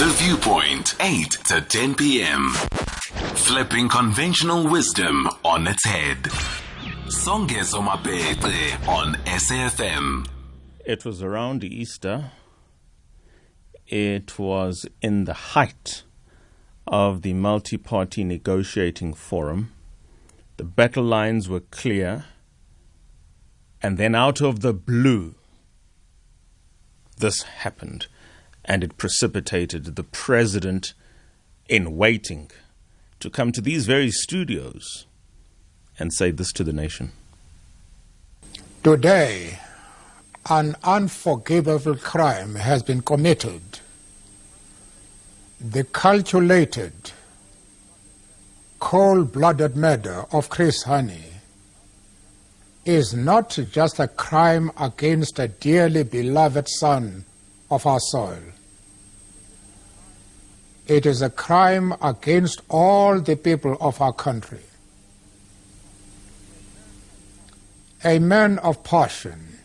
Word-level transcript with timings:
The 0.00 0.06
Viewpoint, 0.06 0.94
8 0.98 1.30
to 1.48 1.60
10 1.60 1.94
p.m. 1.94 2.48
Flipping 3.34 3.86
conventional 3.90 4.66
wisdom 4.66 5.28
on 5.44 5.66
its 5.66 5.84
head. 5.84 6.22
Songezo 7.08 7.82
Mapete 7.84 8.88
on 8.88 9.16
SAFM. 9.26 10.26
It 10.86 11.04
was 11.04 11.22
around 11.22 11.64
Easter. 11.64 12.30
It 13.88 14.38
was 14.38 14.86
in 15.02 15.24
the 15.24 15.34
height 15.34 16.04
of 16.86 17.20
the 17.20 17.34
multi 17.34 17.76
party 17.76 18.24
negotiating 18.24 19.12
forum. 19.12 19.70
The 20.56 20.64
battle 20.64 21.04
lines 21.04 21.46
were 21.46 21.60
clear. 21.60 22.24
And 23.82 23.98
then, 23.98 24.14
out 24.14 24.40
of 24.40 24.60
the 24.60 24.72
blue, 24.72 25.34
this 27.18 27.42
happened. 27.42 28.06
And 28.70 28.84
it 28.84 28.98
precipitated 28.98 29.96
the 29.96 30.04
president 30.04 30.94
in 31.68 31.96
waiting 31.96 32.52
to 33.18 33.28
come 33.28 33.50
to 33.50 33.60
these 33.60 33.84
very 33.84 34.12
studios 34.12 35.06
and 35.98 36.12
say 36.12 36.30
this 36.30 36.52
to 36.52 36.62
the 36.62 36.72
nation. 36.72 37.10
Today, 38.84 39.58
an 40.48 40.76
unforgivable 40.84 41.96
crime 41.96 42.54
has 42.54 42.84
been 42.84 43.02
committed. 43.02 43.80
The 45.60 45.82
calculated, 45.82 46.92
cold 48.78 49.32
blooded 49.32 49.76
murder 49.76 50.26
of 50.30 50.48
Chris 50.48 50.84
Hani 50.84 51.40
is 52.84 53.14
not 53.14 53.58
just 53.72 53.98
a 53.98 54.06
crime 54.06 54.70
against 54.78 55.40
a 55.40 55.48
dearly 55.48 56.04
beloved 56.04 56.68
son 56.68 57.24
of 57.68 57.84
our 57.84 57.98
soil. 57.98 58.38
It 60.90 61.06
is 61.06 61.22
a 61.22 61.30
crime 61.30 61.94
against 62.02 62.62
all 62.68 63.20
the 63.20 63.36
people 63.36 63.76
of 63.80 64.00
our 64.00 64.12
country. 64.12 64.64
A 68.02 68.18
man 68.18 68.58
of 68.58 68.82
passion, 68.82 69.60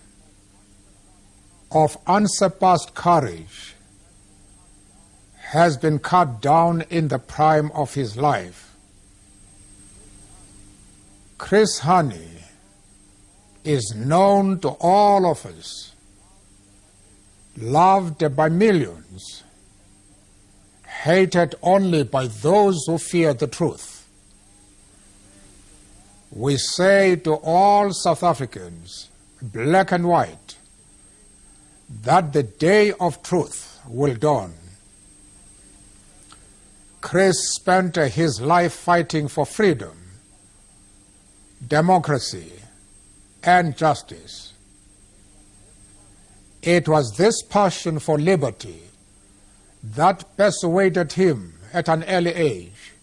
of 1.72 1.98
unsurpassed 2.06 2.94
courage, 2.94 3.74
has 5.38 5.78
been 5.78 5.98
cut 5.98 6.44
down 6.44 6.84
in 6.92 7.08
the 7.08 7.18
prime 7.18 7.72
of 7.72 7.96
his 7.96 8.16
life. 8.16 8.76
Chris 11.40 11.80
Hani 11.80 12.44
is 13.64 13.96
known 13.96 14.60
to 14.60 14.70
all 14.80 15.26
of 15.26 15.44
us, 15.48 15.92
loved 17.58 18.36
by 18.36 18.48
millions, 18.48 19.42
hated 21.06 21.54
only 21.62 22.04
by 22.04 22.26
those 22.26 22.84
who 22.88 22.98
fear 22.98 23.32
the 23.32 23.46
truth. 23.46 24.08
We 26.32 26.58
say 26.58 27.16
to 27.18 27.36
all 27.36 27.94
South 27.94 28.24
Africans, 28.24 29.10
black 29.40 29.92
and 29.92 30.08
white, 30.08 30.58
that 32.02 32.34
the 32.34 32.42
day 32.42 32.92
of 32.94 33.22
truth 33.22 33.80
will 33.88 34.16
dawn. 34.16 34.56
Chris 37.02 37.54
spent 37.54 37.98
his 37.98 38.42
life 38.42 38.74
fighting 38.74 39.28
for 39.28 39.46
freedom, 39.46 39.96
democracy, 41.68 42.52
and 43.44 43.78
justice. 43.78 44.54
It 46.64 46.88
was 46.88 47.16
this 47.16 47.44
passion 47.44 48.00
for 48.00 48.18
liberty 48.18 48.85
that 49.94 50.36
persuaded 50.36 51.14
him 51.14 51.54
at 51.72 51.88
an 51.88 52.04
early 52.06 52.32
age 52.32 52.94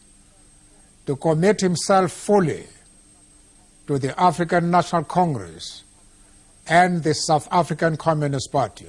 to 1.07 1.15
commit 1.15 1.61
himself 1.61 2.11
fully 2.11 2.67
to 3.87 3.99
the 3.99 4.19
African 4.21 4.71
National 4.71 5.05
Congress 5.05 5.85
and 6.67 7.03
the 7.03 7.15
South 7.15 7.47
African 7.53 7.97
Communist 7.97 8.51
Party. 8.51 8.87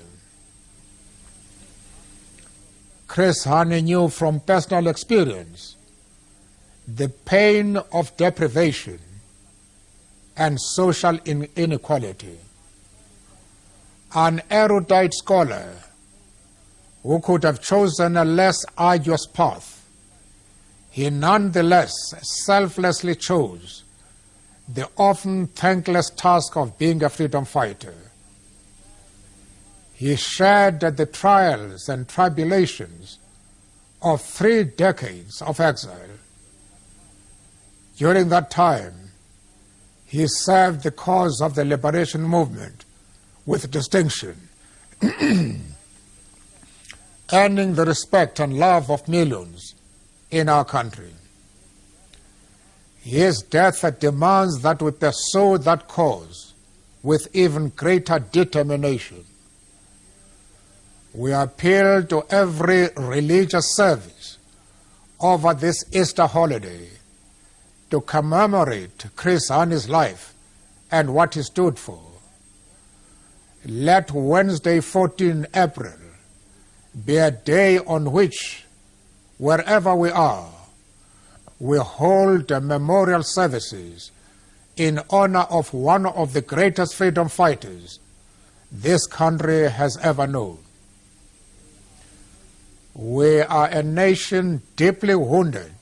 Chris 3.07 3.45
Hani 3.45 3.83
knew 3.83 4.09
from 4.09 4.39
personal 4.39 4.87
experience 4.87 5.75
the 6.87 7.09
pain 7.09 7.77
of 7.77 8.15
deprivation 8.17 8.99
and 10.35 10.59
social 10.59 11.19
inequality. 11.55 12.39
An 14.15 14.41
erudite 14.49 15.13
scholar 15.13 15.73
who 17.03 17.19
could 17.19 17.43
have 17.43 17.61
chosen 17.61 18.17
a 18.17 18.25
less 18.25 18.65
arduous 18.77 19.25
path, 19.27 19.85
he 20.89 21.09
nonetheless 21.09 21.93
selflessly 22.21 23.15
chose 23.15 23.83
the 24.67 24.89
often 24.97 25.47
thankless 25.47 26.09
task 26.09 26.55
of 26.55 26.77
being 26.77 27.03
a 27.03 27.09
freedom 27.09 27.45
fighter. 27.45 27.95
He 29.93 30.15
shared 30.15 30.79
the 30.79 31.05
trials 31.05 31.89
and 31.89 32.07
tribulations 32.07 33.19
of 34.01 34.21
three 34.21 34.63
decades 34.63 35.41
of 35.41 35.59
exile. 35.59 36.09
During 37.97 38.29
that 38.29 38.49
time, 38.49 39.11
he 40.05 40.27
served 40.27 40.83
the 40.83 40.91
cause 40.91 41.41
of 41.41 41.55
the 41.55 41.65
liberation 41.65 42.23
movement 42.23 42.85
with 43.45 43.71
distinction, 43.71 44.49
earning 47.31 47.75
the 47.75 47.85
respect 47.85 48.39
and 48.39 48.57
love 48.57 48.89
of 48.91 49.07
millions 49.07 49.75
in 50.29 50.49
our 50.49 50.65
country. 50.65 51.13
His 53.01 53.41
death 53.41 53.99
demands 53.99 54.61
that 54.61 54.81
we 54.81 54.91
pursue 54.91 55.57
that 55.59 55.87
cause 55.87 56.53
with 57.01 57.27
even 57.33 57.69
greater 57.69 58.19
determination. 58.19 59.25
We 61.13 61.31
appeal 61.33 62.03
to 62.05 62.23
every 62.29 62.89
religious 62.95 63.75
service 63.75 64.37
over 65.19 65.53
this 65.53 65.83
Easter 65.93 66.25
holiday 66.25 66.87
to 67.91 68.01
commemorate 68.01 69.05
Chris 69.15 69.49
Hani's 69.49 69.87
life 69.87 70.33
and 70.89 71.13
what 71.13 71.35
he 71.35 71.43
stood 71.43 71.77
for. 71.77 72.01
Let 73.65 74.11
Wednesday, 74.11 74.79
14 74.79 75.47
April, 75.53 75.93
be 77.05 77.17
a 77.17 77.31
day 77.31 77.79
on 77.79 78.11
which, 78.11 78.65
wherever 79.37 79.95
we 79.95 80.09
are, 80.09 80.49
we 81.59 81.77
hold 81.77 82.49
memorial 82.49 83.23
services 83.23 84.11
in 84.75 84.99
honor 85.09 85.45
of 85.49 85.73
one 85.73 86.05
of 86.05 86.33
the 86.33 86.41
greatest 86.41 86.95
freedom 86.95 87.29
fighters 87.29 87.99
this 88.71 89.05
country 89.05 89.69
has 89.69 89.97
ever 89.97 90.25
known. 90.25 90.57
We 92.95 93.41
are 93.41 93.67
a 93.67 93.83
nation 93.83 94.61
deeply 94.75 95.15
wounded 95.15 95.73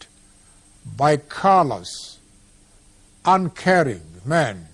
by 0.86 1.18
callous, 1.18 2.20
uncaring 3.26 4.02
men 4.26 4.68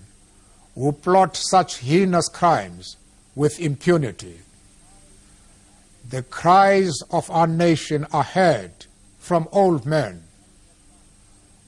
who 0.74 0.92
plot 0.92 1.36
such 1.36 1.78
heinous 1.78 2.28
crimes 2.28 2.96
with 3.34 3.60
impunity. 3.60 4.38
The 6.08 6.22
cries 6.22 7.02
of 7.10 7.30
our 7.30 7.46
nation 7.46 8.06
are 8.14 8.22
heard 8.22 8.86
from 9.18 9.46
old 9.52 9.84
men 9.84 10.22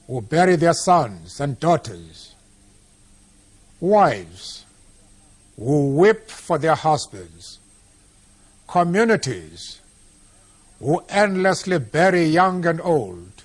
who 0.07 0.21
bury 0.21 0.55
their 0.55 0.73
sons 0.73 1.39
and 1.39 1.59
daughters, 1.59 2.33
wives 3.79 4.65
who 5.57 5.95
weep 5.95 6.27
for 6.27 6.57
their 6.57 6.73
husbands, 6.73 7.59
communities 8.67 9.79
who 10.79 11.03
endlessly 11.07 11.77
bury 11.77 12.23
young 12.23 12.65
and 12.65 12.81
old, 12.81 13.43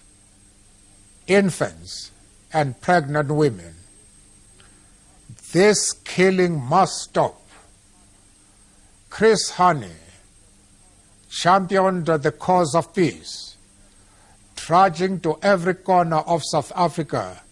infants, 1.27 2.11
and 2.55 2.81
pregnant 2.81 3.31
women. 3.31 3.75
This 5.53 5.93
killing 5.93 6.59
must 6.59 7.03
stop. 7.03 7.39
Chris 9.11 9.53
Hani 9.53 10.06
championed 11.37 12.07
the 12.07 12.33
cause 12.33 12.75
of 12.75 12.95
peace, 12.95 13.57
trudging 14.57 15.21
to 15.21 15.39
every 15.43 15.75
corner 15.75 16.17
of 16.17 16.43
South 16.43 16.73
Africa, 16.75 17.43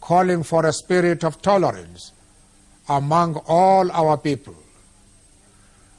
calling 0.00 0.42
for 0.42 0.66
a 0.66 0.72
spirit 0.72 1.22
of 1.22 1.40
tolerance 1.40 2.10
among 2.88 3.36
all 3.46 3.92
our 3.92 4.18
people. 4.18 4.56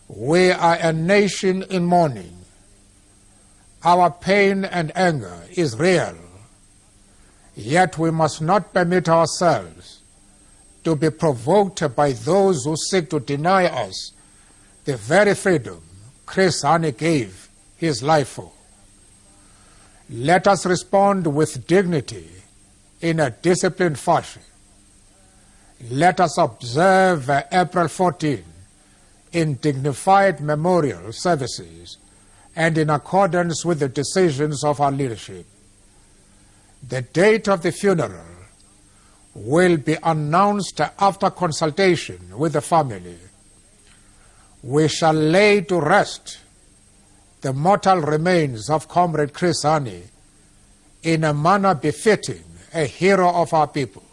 We 0.09 0.51
are 0.51 0.77
a 0.81 0.91
nation 0.91 1.63
in 1.69 1.85
mourning. 1.85 2.39
Our 3.85 4.11
pain 4.11 4.65
and 4.65 4.91
anger 4.93 5.43
is 5.55 5.79
real. 5.79 6.17
Yet 7.55 7.97
we 7.97 8.11
must 8.11 8.41
not 8.41 8.73
permit 8.73 9.07
ourselves 9.07 10.01
to 10.83 10.97
be 10.97 11.09
provoked 11.09 11.95
by 11.95 12.11
those 12.11 12.65
who 12.65 12.75
seek 12.75 13.09
to 13.11 13.21
deny 13.21 13.67
us 13.67 14.11
the 14.83 14.97
very 14.97 15.35
freedom 15.35 15.81
Chris 16.33 16.63
Hani 16.63 16.97
gave 16.97 17.47
his 17.77 18.01
life 18.01 18.27
for. 18.29 18.51
Let 20.09 20.47
us 20.47 20.65
respond 20.65 21.27
with 21.27 21.67
dignity 21.67 22.27
in 23.01 23.19
a 23.19 23.29
disciplined 23.29 23.99
fashion. 23.99 24.41
Let 25.91 26.19
us 26.19 26.39
observe 26.39 27.29
April 27.51 27.87
14 27.87 28.43
in 29.33 29.53
dignified 29.57 30.41
memorial 30.41 31.13
services 31.13 31.97
and 32.55 32.79
in 32.79 32.89
accordance 32.89 33.63
with 33.63 33.77
the 33.77 33.89
decisions 33.89 34.63
of 34.63 34.81
our 34.81 34.91
leadership. 34.91 35.45
The 36.81 37.03
date 37.03 37.47
of 37.47 37.61
the 37.61 37.71
funeral 37.71 38.25
will 39.35 39.77
be 39.77 39.97
announced 40.01 40.81
after 40.97 41.29
consultation 41.29 42.35
with 42.35 42.53
the 42.53 42.61
family. 42.61 43.19
We 44.63 44.87
shall 44.87 45.13
lay 45.13 45.61
to 45.61 45.79
rest 45.79 46.39
the 47.41 47.51
mortal 47.51 47.97
remains 47.97 48.69
of 48.69 48.87
Comrade 48.87 49.33
Chris 49.33 49.63
Hani 49.63 50.03
in 51.03 51.25
a 51.25 51.33
manner 51.33 51.75
befitting 51.75 52.45
a 52.73 52.85
hero 52.85 53.29
of 53.29 53.53
our 53.53 53.67
people. 53.67 54.03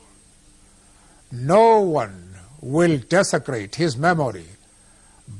No 1.30 1.80
one 1.80 2.34
will 2.60 2.98
desecrate 2.98 3.76
his 3.76 3.96
memory 3.96 4.46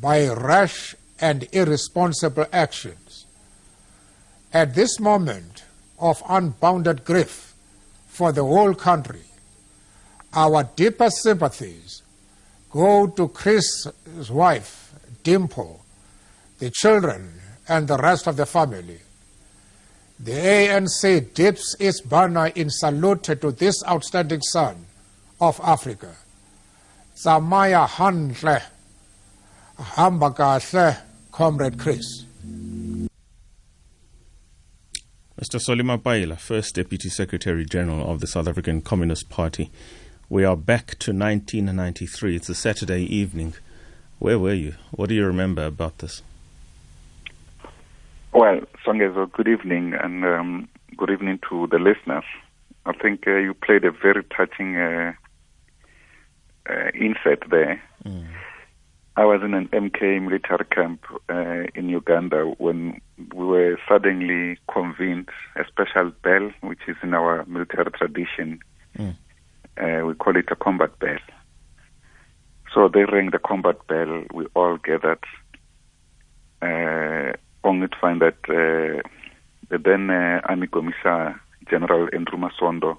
by 0.01 0.29
rash 0.29 0.95
and 1.21 1.49
irresponsible 1.53 2.47
actions. 2.53 3.27
At 4.53 4.75
this 4.75 5.01
moment 5.01 5.65
of 5.99 6.23
unbounded 6.29 7.05
grief 7.05 7.55
for 8.07 8.31
the 8.31 8.45
whole 8.45 8.75
country, 8.75 9.25
our 10.33 10.63
deepest 10.77 11.23
sympathies 11.23 12.03
go 12.71 13.09
to 13.09 13.29
Chris's 13.29 14.31
wife, 14.31 14.80
Dimple, 15.31 15.81
the 16.59 16.71
children, 16.71 17.41
and 17.69 17.87
the 17.87 17.97
rest 17.97 18.27
of 18.27 18.37
the 18.37 18.47
family. 18.47 18.99
The 20.19 20.33
ANC 20.33 21.33
dips 21.35 21.77
its 21.79 22.01
banner 22.01 22.49
in 22.49 22.69
salute 22.69 23.23
to 23.23 23.53
this 23.53 23.81
outstanding 23.87 24.41
son 24.41 24.87
of 25.41 25.61
Africa. 25.63 26.17
Zamaya 27.15 27.87
Hanle, 27.87 28.61
Hamba 29.79 30.99
Comrade 31.31 31.79
Chris. 31.79 32.25
Mr. 35.41 35.61
Solly 35.61 35.85
Mapaila, 35.85 36.41
First 36.41 36.75
Deputy 36.75 37.09
Secretary 37.09 37.65
General 37.65 38.11
of 38.11 38.19
the 38.19 38.27
South 38.27 38.49
African 38.49 38.81
Communist 38.83 39.29
Party. 39.29 39.71
We 40.29 40.45
are 40.45 40.57
back 40.57 40.99
to 40.99 41.13
1993. 41.13 42.35
It's 42.35 42.49
a 42.49 42.55
Saturday 42.57 43.05
evening. 43.05 43.55
Where 44.21 44.39
were 44.39 44.53
you? 44.53 44.75
What 44.91 45.09
do 45.09 45.15
you 45.15 45.27
remember 45.27 45.65
about 45.65 45.99
this? 45.99 46.23
Well, 48.33 48.61
Songezo, 48.85 49.33
good 49.33 49.49
evening 49.49 49.95
and 49.95 50.25
um, 50.27 50.69
good 50.95 51.09
evening 51.09 51.41
to 51.49 51.67
the 51.69 51.79
listeners. 51.79 52.25
I 52.85 52.93
think 52.93 53.27
uh, 53.27 53.37
you 53.37 53.55
played 53.55 53.83
a 53.87 53.91
very 53.91 54.23
touching 54.25 54.77
uh, 54.77 55.15
uh, 56.69 56.91
insert 56.93 57.45
there. 57.51 57.83
Mm. 58.05 58.27
I 59.17 59.25
was 59.25 59.41
in 59.43 59.55
an 59.55 59.69
MK 59.69 60.23
military 60.23 60.67
camp 60.67 61.03
uh, 61.31 61.65
in 61.75 61.89
Uganda 61.89 62.45
when 62.59 63.01
we 63.35 63.47
were 63.47 63.79
suddenly 63.89 64.59
convened 64.71 65.31
a 65.57 65.65
special 65.67 66.13
bell, 66.23 66.51
which 66.61 66.81
is 66.87 66.97
in 67.03 67.15
our 67.15 67.47
military 67.47 67.91
tradition. 67.93 68.61
Mm. 68.99 69.17
Uh, 69.79 70.05
we 70.07 70.13
call 70.13 70.37
it 70.37 70.51
a 70.51 70.57
combat 70.57 70.99
bell. 70.99 71.19
So 72.75 72.89
they 72.89 73.05
rang 73.05 73.31
the 73.31 73.39
combat 73.39 73.87
bell. 73.89 74.25
We 74.33 74.47
all 74.55 74.77
gathered, 74.77 75.25
uh, 76.63 77.37
only 77.65 77.89
to 77.89 77.97
find 78.01 78.21
that 78.21 78.39
uh, 78.49 79.03
the 79.71 79.79
then 79.79 80.09
uh, 80.11 80.41
Army 80.45 80.69
Commissioner 80.69 81.41
General 81.69 82.09
Andrew 82.13 82.39
Masondo 82.39 82.99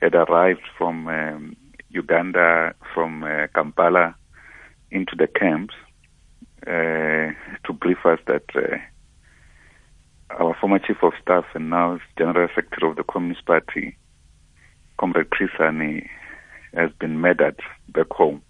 had 0.00 0.14
arrived 0.14 0.66
from 0.78 1.06
um, 1.08 1.56
Uganda, 1.90 2.74
from 2.94 3.24
uh, 3.24 3.46
Kampala, 3.54 4.14
into 4.90 5.16
the 5.16 5.26
camps 5.26 5.74
uh, 6.66 7.32
to 7.64 7.72
brief 7.72 7.98
us 8.04 8.18
that 8.26 8.44
uh, 8.54 8.78
our 10.38 10.56
former 10.60 10.78
chief 10.78 10.96
of 11.02 11.12
staff 11.20 11.44
and 11.54 11.70
now 11.70 11.98
general 12.16 12.48
secretary 12.54 12.90
of 12.90 12.96
the 12.96 13.02
Communist 13.04 13.44
Party, 13.44 13.96
Comrade 14.98 15.30
Chris 15.30 15.50
Hani, 15.58 16.08
has 16.74 16.90
been 16.98 17.18
murdered 17.18 17.60
back 17.88 18.10
home. 18.10 18.42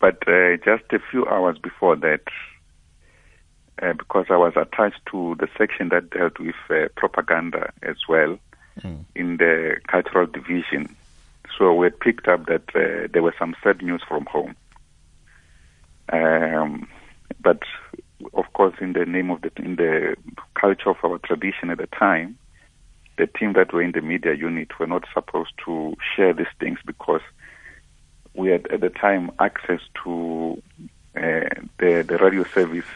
But 0.00 0.26
uh, 0.26 0.56
just 0.64 0.84
a 0.92 0.98
few 1.10 1.26
hours 1.26 1.58
before 1.58 1.96
that, 1.96 2.22
uh, 3.82 3.92
because 3.92 4.26
I 4.30 4.36
was 4.36 4.54
attached 4.56 5.00
to 5.10 5.36
the 5.38 5.48
section 5.58 5.90
that 5.90 6.10
dealt 6.10 6.38
with 6.38 6.54
uh, 6.70 6.88
propaganda 6.96 7.72
as 7.82 7.96
well 8.08 8.38
mm. 8.80 9.04
in 9.14 9.36
the 9.36 9.76
cultural 9.86 10.26
division, 10.26 10.96
so 11.58 11.74
we 11.74 11.86
had 11.86 12.00
picked 12.00 12.28
up 12.28 12.46
that 12.46 12.62
uh, 12.74 13.08
there 13.12 13.22
were 13.22 13.34
some 13.38 13.54
sad 13.62 13.82
news 13.82 14.02
from 14.06 14.26
home. 14.26 14.56
Um, 16.12 16.88
but 17.40 17.62
of 18.34 18.52
course, 18.54 18.74
in 18.80 18.92
the 18.94 19.06
name 19.06 19.30
of 19.30 19.42
the 19.42 19.50
in 19.56 19.76
the 19.76 20.16
culture 20.54 20.90
of 20.90 20.96
our 21.04 21.18
tradition 21.18 21.70
at 21.70 21.78
the 21.78 21.86
time, 21.86 22.38
the 23.18 23.26
team 23.26 23.52
that 23.54 23.72
were 23.72 23.82
in 23.82 23.92
the 23.92 24.00
media 24.00 24.34
unit 24.34 24.78
were 24.78 24.86
not 24.86 25.04
supposed 25.12 25.52
to 25.66 25.94
share 26.16 26.32
these 26.32 26.46
things 26.58 26.78
because 26.84 27.20
we 28.34 28.50
had 28.50 28.66
at 28.68 28.80
the 28.80 28.90
time 28.90 29.30
access 29.38 29.80
to 30.04 30.62
uh, 31.16 31.48
the 31.78 32.04
the 32.06 32.18
radio 32.20 32.44
service 32.54 32.90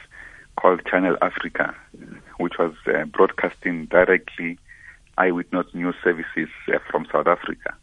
called 0.56 0.84
Channel 0.86 1.16
Africa, 1.20 1.74
which 2.38 2.54
was 2.58 2.72
uh, 2.86 3.04
broadcasting 3.06 3.86
directly 3.86 4.58
eyewitness 5.18 5.66
news 5.74 5.94
services 6.02 6.48
uh, 6.72 6.78
from 6.90 7.06
South 7.12 7.26
Africa. 7.26 7.74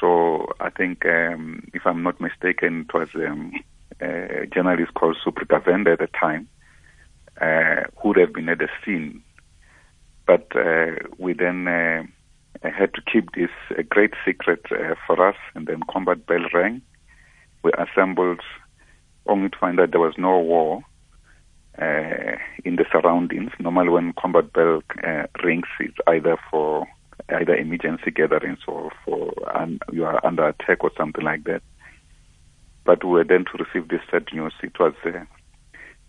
So 0.00 0.48
I 0.60 0.70
think, 0.70 1.06
um, 1.06 1.68
if 1.72 1.86
I'm 1.86 2.02
not 2.02 2.20
mistaken, 2.20 2.86
it 2.88 2.94
was 2.94 3.08
um, 3.14 3.52
a 4.00 4.46
journalist 4.46 4.92
called 4.94 5.16
Suprita 5.24 5.64
Venda 5.64 5.92
at 5.92 6.00
the 6.00 6.08
time 6.08 6.48
uh, 7.40 7.84
who 7.96 8.08
would 8.08 8.18
have 8.18 8.32
been 8.34 8.48
at 8.48 8.58
the 8.58 8.68
scene. 8.84 9.22
But 10.26 10.54
uh, 10.54 10.96
we 11.18 11.32
then 11.32 11.66
had 12.70 12.94
to 12.94 13.02
keep 13.02 13.32
this 13.32 13.50
a 13.76 13.82
great 13.82 14.14
secret 14.24 14.60
uh, 14.70 14.94
for 15.06 15.26
us, 15.26 15.36
and 15.54 15.66
then 15.66 15.80
combat 15.90 16.26
bell 16.26 16.46
rang. 16.52 16.82
We 17.62 17.72
assembled 17.72 18.40
only 19.26 19.50
to 19.50 19.58
find 19.58 19.78
that 19.78 19.90
there 19.90 20.00
was 20.00 20.14
no 20.16 20.38
war 20.38 20.82
uh, 21.80 22.36
in 22.64 22.76
the 22.76 22.84
surroundings. 22.90 23.50
Normally, 23.58 23.90
when 23.90 24.12
combat 24.12 24.52
bell 24.52 24.82
uh, 25.04 25.24
rings, 25.42 25.66
it's 25.80 25.98
either 26.06 26.36
for 26.50 26.86
either 27.28 27.54
emergency 27.54 28.10
gatherings 28.10 28.60
or 28.68 28.90
for 29.04 29.32
um, 29.56 29.78
you 29.92 30.04
are 30.04 30.24
under 30.24 30.46
attack 30.48 30.84
or 30.84 30.90
something 30.96 31.24
like 31.24 31.44
that. 31.44 31.62
But 32.84 33.04
we 33.04 33.10
were 33.10 33.24
then 33.24 33.44
to 33.46 33.64
receive 33.64 33.88
this 33.88 34.00
sad 34.10 34.28
news. 34.32 34.54
It 34.62 34.78
was 34.78 34.94
uh, 35.04 35.24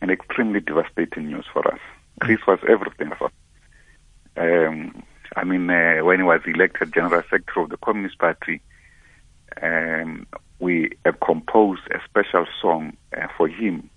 an 0.02 0.10
extremely 0.10 0.60
devastating 0.60 1.28
news 1.28 1.46
for 1.52 1.68
us. 1.68 1.80
Chris 2.22 2.40
was 2.48 2.60
everything 2.70 3.12
for 3.18 3.28
us. 3.28 3.34
Um, 4.38 5.04
I 5.38 5.44
mean, 5.44 5.70
uh, 5.70 6.00
when 6.04 6.18
he 6.18 6.24
was 6.24 6.42
elected 6.48 6.96
general 6.96 7.22
secretary 7.30 7.64
of 7.64 7.70
the 7.70 7.78
Communist 7.78 8.18
Party, 8.18 8.60
um, 9.62 10.26
we 10.58 10.90
have 11.06 11.20
composed 11.20 11.84
a 11.92 12.00
special 12.10 12.48
song 12.60 12.98
uh, 13.16 13.28
for 13.38 13.48
him 13.48 13.88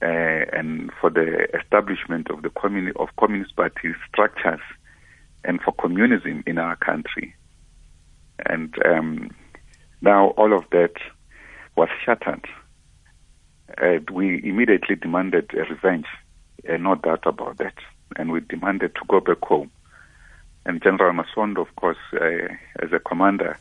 uh, 0.00 0.06
and 0.06 0.90
for 0.98 1.10
the 1.10 1.46
establishment 1.54 2.30
of 2.30 2.40
the 2.40 2.48
communi- 2.48 2.96
of 2.96 3.08
Communist 3.20 3.54
Party 3.56 3.92
structures 4.10 4.62
and 5.44 5.60
for 5.60 5.72
communism 5.72 6.42
in 6.46 6.56
our 6.56 6.76
country. 6.76 7.34
And 8.46 8.74
um, 8.86 9.30
now 10.00 10.28
all 10.30 10.56
of 10.56 10.64
that 10.70 10.94
was 11.76 11.90
shattered. 12.06 12.46
Uh, 13.76 13.98
we 14.10 14.40
immediately 14.42 14.96
demanded 14.96 15.50
a 15.52 15.64
revenge, 15.70 16.06
uh, 16.66 16.78
no 16.78 16.94
doubt 16.94 17.26
about 17.26 17.58
that. 17.58 17.74
And 18.16 18.32
we 18.32 18.40
demanded 18.40 18.94
to 18.94 19.02
go 19.08 19.20
back 19.20 19.42
home. 19.42 19.70
And 20.68 20.80
General 20.80 21.12
Masondo, 21.12 21.62
of 21.62 21.74
course, 21.74 21.98
uh, 22.12 22.54
as 22.78 22.92
a 22.92 23.00
commander, 23.00 23.58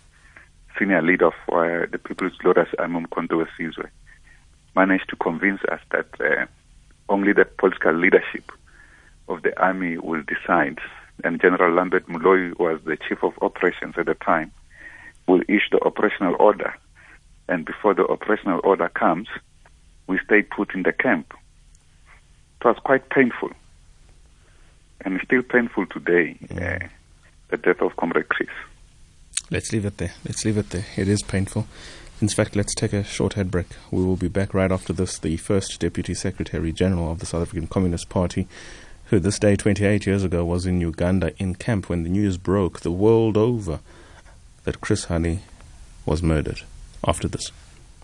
senior 0.77 1.01
leader 1.01 1.27
of 1.27 1.33
uh, 1.51 1.87
the 1.89 1.97
People's 1.97 2.35
Glorious 2.37 2.69
Army 2.77 2.99
Umkhonto 2.99 3.43
Wesizwe, 3.43 3.89
managed 4.75 5.09
to 5.09 5.15
convince 5.15 5.61
us 5.71 5.79
that 5.91 6.09
uh, 6.19 6.45
only 7.09 7.33
the 7.33 7.45
political 7.45 7.93
leadership 7.93 8.51
of 9.27 9.41
the 9.41 9.59
army 9.59 9.97
will 9.97 10.21
decide 10.21 10.79
and 11.23 11.41
General 11.41 11.73
Lambert 11.73 12.07
Moloi 12.07 12.57
was 12.59 12.79
the 12.85 12.97
chief 12.97 13.23
of 13.23 13.33
operations 13.41 13.95
at 13.97 14.05
the 14.05 14.13
time, 14.13 14.51
will 15.27 15.41
issue 15.47 15.71
the 15.71 15.83
operational 15.83 16.35
order. 16.39 16.73
And 17.47 17.65
before 17.65 17.93
the 17.93 18.05
operational 18.07 18.61
order 18.63 18.89
comes, 18.89 19.27
we 20.05 20.19
stay 20.25 20.43
put 20.43 20.75
in 20.75 20.83
the 20.83 20.93
camp. 20.93 21.33
It 22.59 22.65
was 22.65 22.77
quite 22.83 23.09
painful. 23.09 23.51
And 25.01 25.19
still 25.23 25.43
painful 25.43 25.85
today, 25.87 26.37
uh, 26.51 26.87
the 27.49 27.57
death 27.57 27.81
of 27.81 27.95
Comrade 27.97 28.29
Chris. 28.29 28.49
Let's 29.49 29.71
leave 29.71 29.85
it 29.85 29.97
there. 29.97 30.13
Let's 30.25 30.43
leave 30.43 30.57
it 30.57 30.71
there. 30.71 30.85
It 30.95 31.07
is 31.07 31.23
painful. 31.23 31.67
In 32.19 32.27
fact, 32.27 32.55
let's 32.55 32.73
take 32.73 32.93
a 32.93 33.03
short 33.03 33.33
head 33.33 33.51
break. 33.51 33.67
We 33.91 34.03
will 34.03 34.15
be 34.15 34.27
back 34.27 34.53
right 34.53 34.71
after 34.71 34.91
this. 34.91 35.19
The 35.19 35.37
first 35.37 35.79
Deputy 35.79 36.13
Secretary 36.13 36.71
General 36.71 37.11
of 37.11 37.19
the 37.19 37.25
South 37.25 37.43
African 37.43 37.67
Communist 37.67 38.09
Party, 38.09 38.47
who 39.05 39.19
this 39.19 39.39
day 39.39 39.55
28 39.55 40.05
years 40.05 40.23
ago 40.23 40.43
was 40.43 40.65
in 40.65 40.81
Uganda 40.81 41.33
in 41.37 41.55
camp 41.55 41.89
when 41.89 42.03
the 42.03 42.09
news 42.09 42.37
broke 42.37 42.81
the 42.81 42.91
world 42.91 43.37
over 43.37 43.79
that 44.63 44.81
Chris 44.81 45.05
Hani 45.05 45.39
was 46.05 46.23
murdered. 46.23 46.61
After 47.05 47.27
this. 47.27 47.51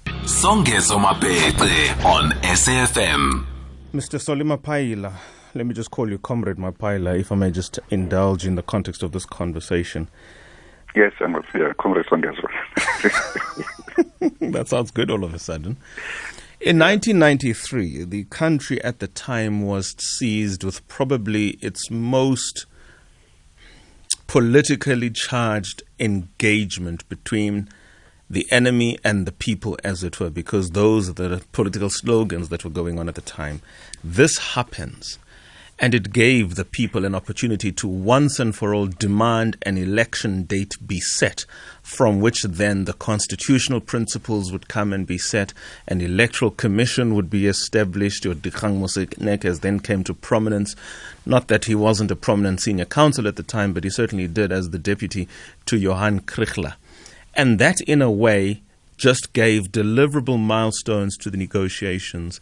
Songezo 0.05 0.99
Mapete 1.03 2.05
on 2.05 2.31
SAFM. 2.43 3.45
Mr. 3.93 4.21
Solly 4.21 4.43
Mapaila, 4.43 5.13
let 5.55 5.65
me 5.65 5.73
just 5.73 5.91
call 5.91 6.09
you 6.09 6.17
Comrade 6.17 6.57
Mapaila, 6.57 7.19
if 7.19 7.31
I 7.31 7.35
may 7.35 7.51
just 7.51 7.79
indulge 7.89 8.45
in 8.45 8.55
the 8.55 8.63
context 8.63 9.03
of 9.03 9.11
this 9.11 9.25
conversation. 9.25 10.09
Yes, 10.95 11.13
I'm 11.19 11.33
yeah, 11.53 11.73
Comrade 11.79 12.05
that 14.51 14.67
sounds 14.67 14.91
good 14.91 15.11
all 15.11 15.23
of 15.23 15.33
a 15.33 15.39
sudden. 15.39 15.77
In 16.59 16.79
1993, 16.79 18.05
the 18.05 18.23
country 18.25 18.81
at 18.83 18.99
the 18.99 19.07
time 19.07 19.63
was 19.63 19.95
seized 19.99 20.63
with 20.63 20.87
probably 20.87 21.57
its 21.61 21.91
most 21.91 22.65
politically 24.27 25.09
charged 25.09 25.83
engagement 25.99 27.07
between 27.09 27.69
the 28.29 28.47
enemy 28.51 28.97
and 29.03 29.27
the 29.27 29.31
people, 29.31 29.77
as 29.83 30.03
it 30.03 30.19
were, 30.19 30.29
because 30.29 30.71
those 30.71 31.09
are 31.09 31.13
the 31.13 31.43
political 31.51 31.89
slogans 31.89 32.49
that 32.49 32.63
were 32.63 32.71
going 32.71 32.97
on 32.97 33.09
at 33.09 33.15
the 33.15 33.21
time. 33.21 33.61
This 34.03 34.37
happens 34.37 35.19
and 35.79 35.95
it 35.95 36.13
gave 36.13 36.55
the 36.55 36.65
people 36.65 37.03
an 37.03 37.15
opportunity 37.15 37.71
to 37.71 37.87
once 37.87 38.39
and 38.39 38.55
for 38.55 38.73
all 38.73 38.85
demand 38.87 39.57
an 39.63 39.77
election 39.77 40.43
date 40.43 40.75
be 40.85 40.99
set, 40.99 41.45
from 41.81 42.19
which 42.19 42.43
then 42.43 42.85
the 42.85 42.93
constitutional 42.93 43.81
principles 43.81 44.51
would 44.51 44.67
come 44.67 44.93
and 44.93 45.07
be 45.07 45.17
set, 45.17 45.53
an 45.87 45.99
electoral 45.99 46.51
commission 46.51 47.15
would 47.15 47.29
be 47.29 47.47
established. 47.47 48.23
Your 48.23 48.35
Dikgang 48.35 48.79
Moseneke 48.79 49.59
then 49.59 49.79
came 49.79 50.03
to 50.03 50.13
prominence. 50.13 50.75
Not 51.25 51.47
that 51.47 51.65
he 51.65 51.75
wasn't 51.75 52.11
a 52.11 52.15
prominent 52.15 52.61
senior 52.61 52.85
counsel 52.85 53.27
at 53.27 53.35
the 53.35 53.43
time, 53.43 53.73
but 53.73 53.83
he 53.83 53.89
certainly 53.89 54.27
did 54.27 54.51
as 54.51 54.69
the 54.69 54.79
deputy 54.79 55.27
to 55.65 55.77
Johann 55.77 56.21
Kriegler. 56.21 56.75
And 57.35 57.57
that, 57.59 57.81
in 57.81 58.01
a 58.01 58.11
way, 58.11 58.61
just 58.95 59.33
gave 59.33 59.71
deliverable 59.71 60.39
milestones 60.39 61.17
to 61.17 61.31
the 61.31 61.37
negotiations 61.37 62.39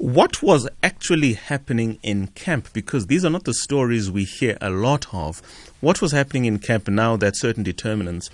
what 0.00 0.42
was 0.42 0.66
actually 0.82 1.34
happening 1.34 1.98
in 2.02 2.28
camp? 2.28 2.72
Because 2.72 3.08
these 3.08 3.22
are 3.22 3.28
not 3.28 3.44
the 3.44 3.52
stories 3.52 4.10
we 4.10 4.24
hear 4.24 4.56
a 4.58 4.70
lot 4.70 5.06
of. 5.12 5.42
What 5.82 6.00
was 6.00 6.12
happening 6.12 6.46
in 6.46 6.58
camp 6.58 6.88
now 6.88 7.18
that 7.18 7.36
certain 7.36 7.62
determinants 7.62 8.30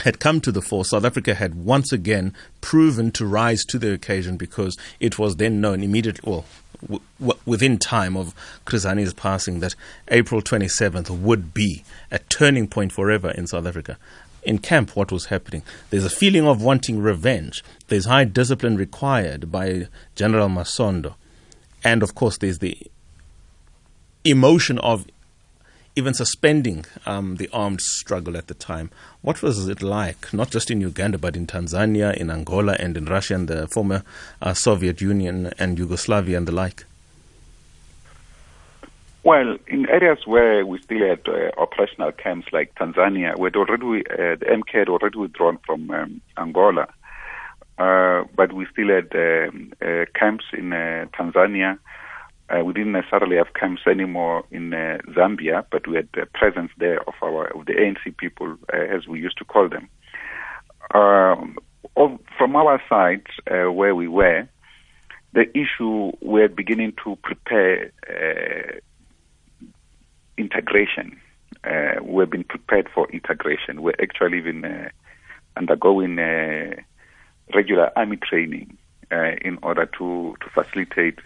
had 0.00 0.18
come 0.18 0.40
to 0.40 0.50
the 0.50 0.60
fore, 0.60 0.84
South 0.84 1.04
Africa 1.04 1.34
had 1.34 1.54
once 1.54 1.92
again 1.92 2.34
proven 2.60 3.12
to 3.12 3.24
rise 3.24 3.64
to 3.66 3.78
the 3.78 3.92
occasion 3.92 4.36
because 4.36 4.76
it 4.98 5.16
was 5.16 5.36
then 5.36 5.60
known 5.60 5.84
immediately, 5.84 6.28
well, 6.28 6.44
w- 6.82 7.02
w- 7.20 7.40
within 7.46 7.78
time 7.78 8.16
of 8.16 8.34
Chris 8.64 8.84
Hani's 8.84 9.14
passing, 9.14 9.60
that 9.60 9.76
April 10.08 10.42
27th 10.42 11.08
would 11.08 11.54
be 11.54 11.84
a 12.10 12.18
turning 12.18 12.66
point 12.66 12.90
forever 12.90 13.30
in 13.30 13.46
South 13.46 13.66
Africa 13.66 13.96
in 14.44 14.58
camp 14.58 14.96
what 14.96 15.10
was 15.10 15.26
happening. 15.26 15.62
There's 15.90 16.04
a 16.04 16.10
feeling 16.10 16.46
of 16.46 16.62
wanting 16.62 17.00
revenge. 17.00 17.64
There's 17.88 18.04
high 18.04 18.24
discipline 18.24 18.76
required 18.76 19.50
by 19.50 19.88
General 20.14 20.48
Masondo. 20.48 21.14
And 21.82 22.02
of 22.02 22.14
course, 22.14 22.38
there's 22.38 22.58
the 22.58 22.78
emotion 24.24 24.78
of 24.78 25.06
even 25.96 26.14
suspending 26.14 26.84
um, 27.06 27.36
the 27.36 27.48
armed 27.52 27.80
struggle 27.80 28.36
at 28.36 28.48
the 28.48 28.54
time. 28.54 28.90
What 29.22 29.42
was 29.42 29.68
it 29.68 29.82
like, 29.82 30.32
not 30.32 30.50
just 30.50 30.70
in 30.70 30.80
Uganda, 30.80 31.18
but 31.18 31.36
in 31.36 31.46
Tanzania, 31.46 32.16
in 32.16 32.30
Angola, 32.30 32.76
and 32.80 32.96
in 32.96 33.04
Russia 33.04 33.34
and 33.34 33.48
the 33.48 33.68
former 33.68 34.02
uh, 34.42 34.54
Soviet 34.54 35.00
Union 35.00 35.52
and 35.58 35.78
Yugoslavia 35.78 36.36
and 36.36 36.48
the 36.48 36.52
like? 36.52 36.84
Well, 39.24 39.56
in 39.68 39.88
areas 39.88 40.18
where 40.26 40.66
we 40.66 40.82
still 40.82 41.08
had 41.08 41.26
uh, 41.26 41.50
operational 41.58 42.12
camps 42.12 42.48
like 42.52 42.74
Tanzania, 42.74 43.38
we 43.38 43.48
already 43.52 44.04
uh, 44.10 44.36
the 44.36 44.44
MK 44.44 44.80
had 44.80 44.88
already 44.90 45.16
withdrawn 45.16 45.58
from 45.64 45.90
um, 45.90 46.20
Angola, 46.36 46.88
uh, 47.78 48.24
but 48.36 48.52
we 48.52 48.66
still 48.70 48.88
had 48.88 49.08
um, 49.14 49.72
uh, 49.80 50.04
camps 50.14 50.44
in 50.52 50.74
uh, 50.74 51.06
Tanzania. 51.18 51.78
Uh, 52.50 52.62
we 52.66 52.74
didn't 52.74 52.92
necessarily 52.92 53.36
have 53.36 53.54
camps 53.54 53.80
anymore 53.86 54.44
in 54.50 54.72
Zambia, 55.16 55.64
but 55.70 55.86
we 55.88 55.96
had 55.96 56.08
a 56.20 56.26
presence 56.26 56.70
there 56.76 57.00
of 57.08 57.14
our 57.22 57.46
of 57.58 57.64
the 57.64 57.72
ANC 57.72 58.14
people, 58.18 58.58
as 58.74 59.06
we 59.08 59.20
used 59.20 59.38
to 59.38 59.44
call 59.46 59.70
them. 59.70 59.88
Um, 60.94 61.56
from 62.36 62.56
our 62.56 62.78
side, 62.90 63.24
where 63.46 63.94
we 63.94 64.06
were, 64.06 64.46
the 65.32 65.46
issue 65.56 66.12
we're 66.20 66.50
beginning 66.50 66.92
to 67.04 67.16
prepare 67.22 67.90
integration. 70.38 71.20
Uh, 71.62 71.94
we've 72.02 72.30
been 72.30 72.44
prepared 72.44 72.88
for 72.94 73.10
integration. 73.10 73.82
We're 73.82 73.94
actually 74.02 74.38
even 74.38 74.64
uh, 74.64 74.88
undergoing 75.56 76.18
uh, 76.18 76.74
regular 77.54 77.90
army 77.96 78.16
training 78.16 78.76
uh, 79.12 79.32
in 79.42 79.58
order 79.62 79.86
to, 79.98 80.36
to 80.40 80.50
facilitate 80.50 81.18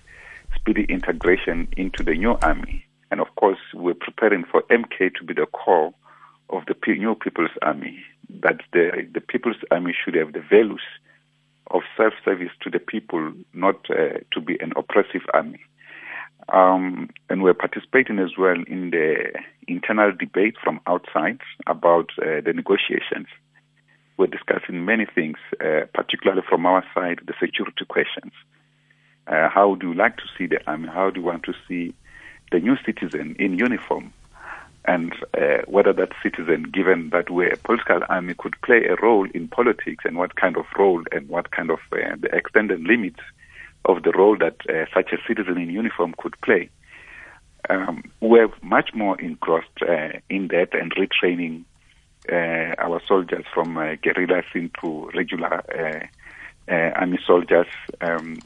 speedy 0.55 0.85
integration 0.85 1.69
into 1.77 2.03
the 2.03 2.15
new 2.15 2.37
army. 2.43 2.85
And 3.11 3.21
of 3.21 3.35
course, 3.37 3.59
we're 3.75 3.95
preparing 3.95 4.45
for 4.45 4.63
MK 4.71 5.15
to 5.15 5.25
be 5.25 5.35
the 5.35 5.47
core 5.47 5.93
of 6.51 6.63
the 6.67 6.75
new 6.95 7.15
People's 7.15 7.51
Army. 7.63 8.05
That 8.41 8.61
the, 8.73 9.07
the 9.13 9.21
People's 9.21 9.57
Army 9.71 9.95
should 10.05 10.15
have 10.15 10.33
the 10.33 10.41
values 10.41 10.83
of 11.71 11.83
self-service 11.97 12.53
to 12.63 12.71
the 12.71 12.79
people, 12.79 13.33
not 13.53 13.77
uh, 13.91 14.19
to 14.33 14.41
be 14.41 14.59
an 14.61 14.73
oppressive 14.77 15.23
army. 15.35 15.61
Um, 16.53 17.11
and 17.29 17.43
we're 17.43 17.55
participating 17.55 18.19
as 18.19 18.39
well 18.39 18.57
in 18.67 18.91
the 18.91 19.33
internal 19.67 20.13
debate 20.13 20.57
from 20.63 20.81
outside 20.87 21.41
about 21.67 22.11
uh, 22.23 22.41
the 22.45 22.53
negotiations. 22.55 23.27
We're 24.17 24.27
discussing 24.29 24.85
many 24.85 25.07
things, 25.07 25.37
uh, 25.61 25.87
particularly 25.95 26.43
from 26.49 26.67
our 26.67 26.85
side, 26.95 27.21
the 27.27 27.35
security 27.39 27.85
questions. 27.87 28.33
Uh, 29.27 29.49
how 29.49 29.75
do 29.75 29.89
you 29.89 29.95
like 29.95 30.17
to 30.17 30.25
see 30.37 30.47
the 30.47 30.59
army? 30.67 30.89
How 30.89 31.11
do 31.11 31.21
you 31.21 31.27
want 31.27 31.43
to 31.45 31.55
see 31.69 31.95
the 32.51 32.61
new 32.61 32.77
citizen 32.85 33.37
in 33.39 33.59
uniform? 33.59 34.13
And 34.87 35.13
uh, 35.37 35.59
whether 35.67 35.93
that 35.93 36.13
citizen, 36.23 36.63
given 36.73 37.11
that 37.11 37.29
we're 37.29 37.53
a 37.53 37.57
political 37.59 38.01
army, 38.09 38.35
could 38.39 38.57
play 38.63 38.87
a 38.87 38.97
role 39.03 39.29
in 39.35 39.49
politics 39.49 40.05
and 40.07 40.17
what 40.17 40.37
kind 40.37 40.57
of 40.57 40.65
role 40.79 41.03
and 41.13 41.29
what 41.29 41.51
kind 41.51 41.71
of 41.71 41.79
uh, 41.93 42.17
the 42.19 42.29
extended 42.33 42.81
limits 42.85 43.21
of 43.85 44.03
the 44.03 44.13
role 44.13 44.37
that 44.39 44.57
uh, 44.69 44.85
such 44.95 45.13
a 45.13 45.19
citizen 45.27 45.59
in 45.59 45.71
uniform 45.71 46.15
could 46.19 46.41
play. 46.41 46.71
Um, 47.69 48.03
we're 48.21 48.49
much 48.63 48.91
more 48.95 49.21
engrossed 49.21 49.83
uh, 49.83 50.19
in 50.31 50.49
that 50.49 50.75
and 50.75 50.93
retraining 50.95 51.65
uh, 52.31 52.75
our 52.79 53.01
soldiers 53.07 53.45
from 53.53 53.77
uh, 53.77 53.95
guerrillas 54.03 54.45
into 54.55 55.11
regular 55.15 55.63
uh, 55.73 56.73
uh, 56.73 56.91
army 56.95 57.19
soldiers. 57.27 57.67
Um, 58.01 58.39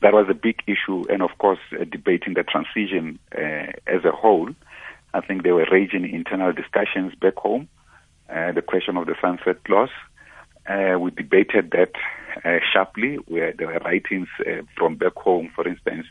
that 0.00 0.12
was 0.12 0.26
a 0.28 0.34
big 0.34 0.62
issue, 0.66 1.04
and 1.08 1.22
of 1.22 1.30
course, 1.38 1.60
debating 1.90 2.34
the 2.34 2.42
transition 2.42 3.18
as 3.32 4.04
a 4.04 4.10
whole. 4.10 4.50
I 5.14 5.20
think 5.20 5.42
there 5.42 5.54
were 5.54 5.66
raging 5.70 6.08
internal 6.08 6.52
discussions 6.52 7.14
back 7.14 7.36
home. 7.36 7.68
the 8.28 8.62
question 8.66 8.96
of 8.96 9.06
the 9.06 9.14
sunset 9.20 9.62
clause. 9.64 9.90
we 10.98 11.10
debated 11.12 11.70
that 11.72 11.92
sharply, 12.72 13.16
where 13.26 13.52
there 13.52 13.68
were 13.68 13.80
writings 13.84 14.28
uh, 14.40 14.62
from 14.76 14.96
back 14.96 15.14
home, 15.16 15.50
for 15.54 15.66
instance, 15.66 16.06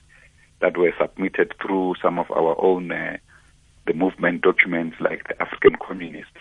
that 0.60 0.78
were 0.78 0.94
submitted 1.00 1.54
through 1.62 1.96
some 2.02 2.20
of 2.20 2.30
our 2.32 2.56
own 2.64 2.92
uh, 2.92 3.18
the 3.88 3.94
movement 3.94 4.42
documents, 4.42 4.98
like 5.00 5.28
the 5.28 5.42
African 5.42 5.76
Communists. 5.76 6.38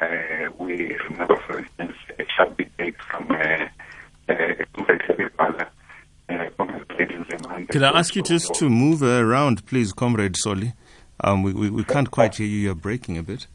Uh, 0.00 0.50
we 0.58 0.96
remember, 1.10 1.36
for 1.46 1.58
instance, 1.58 1.96
a 2.18 2.24
sharp 2.36 2.56
debate 2.56 2.96
from 3.10 3.30
uh, 3.30 3.66
uh, 4.28 4.64
Can 7.68 7.84
I 7.84 7.98
ask 7.98 8.14
you 8.16 8.22
just 8.22 8.54
to 8.54 8.68
move 8.68 9.02
around, 9.02 9.66
please, 9.66 9.92
Comrade 9.92 10.36
Solly? 10.36 10.74
Um, 11.22 11.42
we, 11.42 11.52
we, 11.52 11.70
we 11.70 11.84
can't 11.84 12.10
quite 12.10 12.36
hear 12.36 12.46
you. 12.46 12.58
You're 12.58 12.74
breaking 12.74 13.18
a 13.18 13.22
bit. 13.22 13.46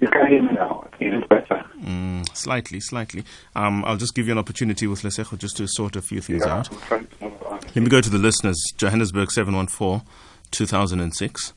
You 0.00 0.08
can 0.08 0.26
hear 0.28 0.42
me 0.42 0.52
now. 0.52 0.82
Is 1.82 1.88
it 1.88 1.90
better? 1.90 1.92
Mm, 1.92 2.36
slightly, 2.36 2.80
slightly. 2.80 3.24
Um, 3.54 3.84
I'll 3.84 3.96
just 3.96 4.14
give 4.14 4.26
you 4.26 4.32
an 4.32 4.38
opportunity 4.38 4.86
with 4.86 5.02
Lesego 5.02 5.38
just 5.38 5.56
to 5.58 5.66
sort 5.66 5.96
a 5.96 6.02
few 6.02 6.20
things 6.20 6.44
yeah, 6.44 6.58
out. 6.58 6.68
Let 6.90 7.76
me 7.76 7.88
go 7.88 8.00
to 8.00 8.10
the 8.10 8.18
listeners. 8.18 8.62
Johannesburg 8.76 9.30
714, 9.30 10.06
2006. 10.50 11.52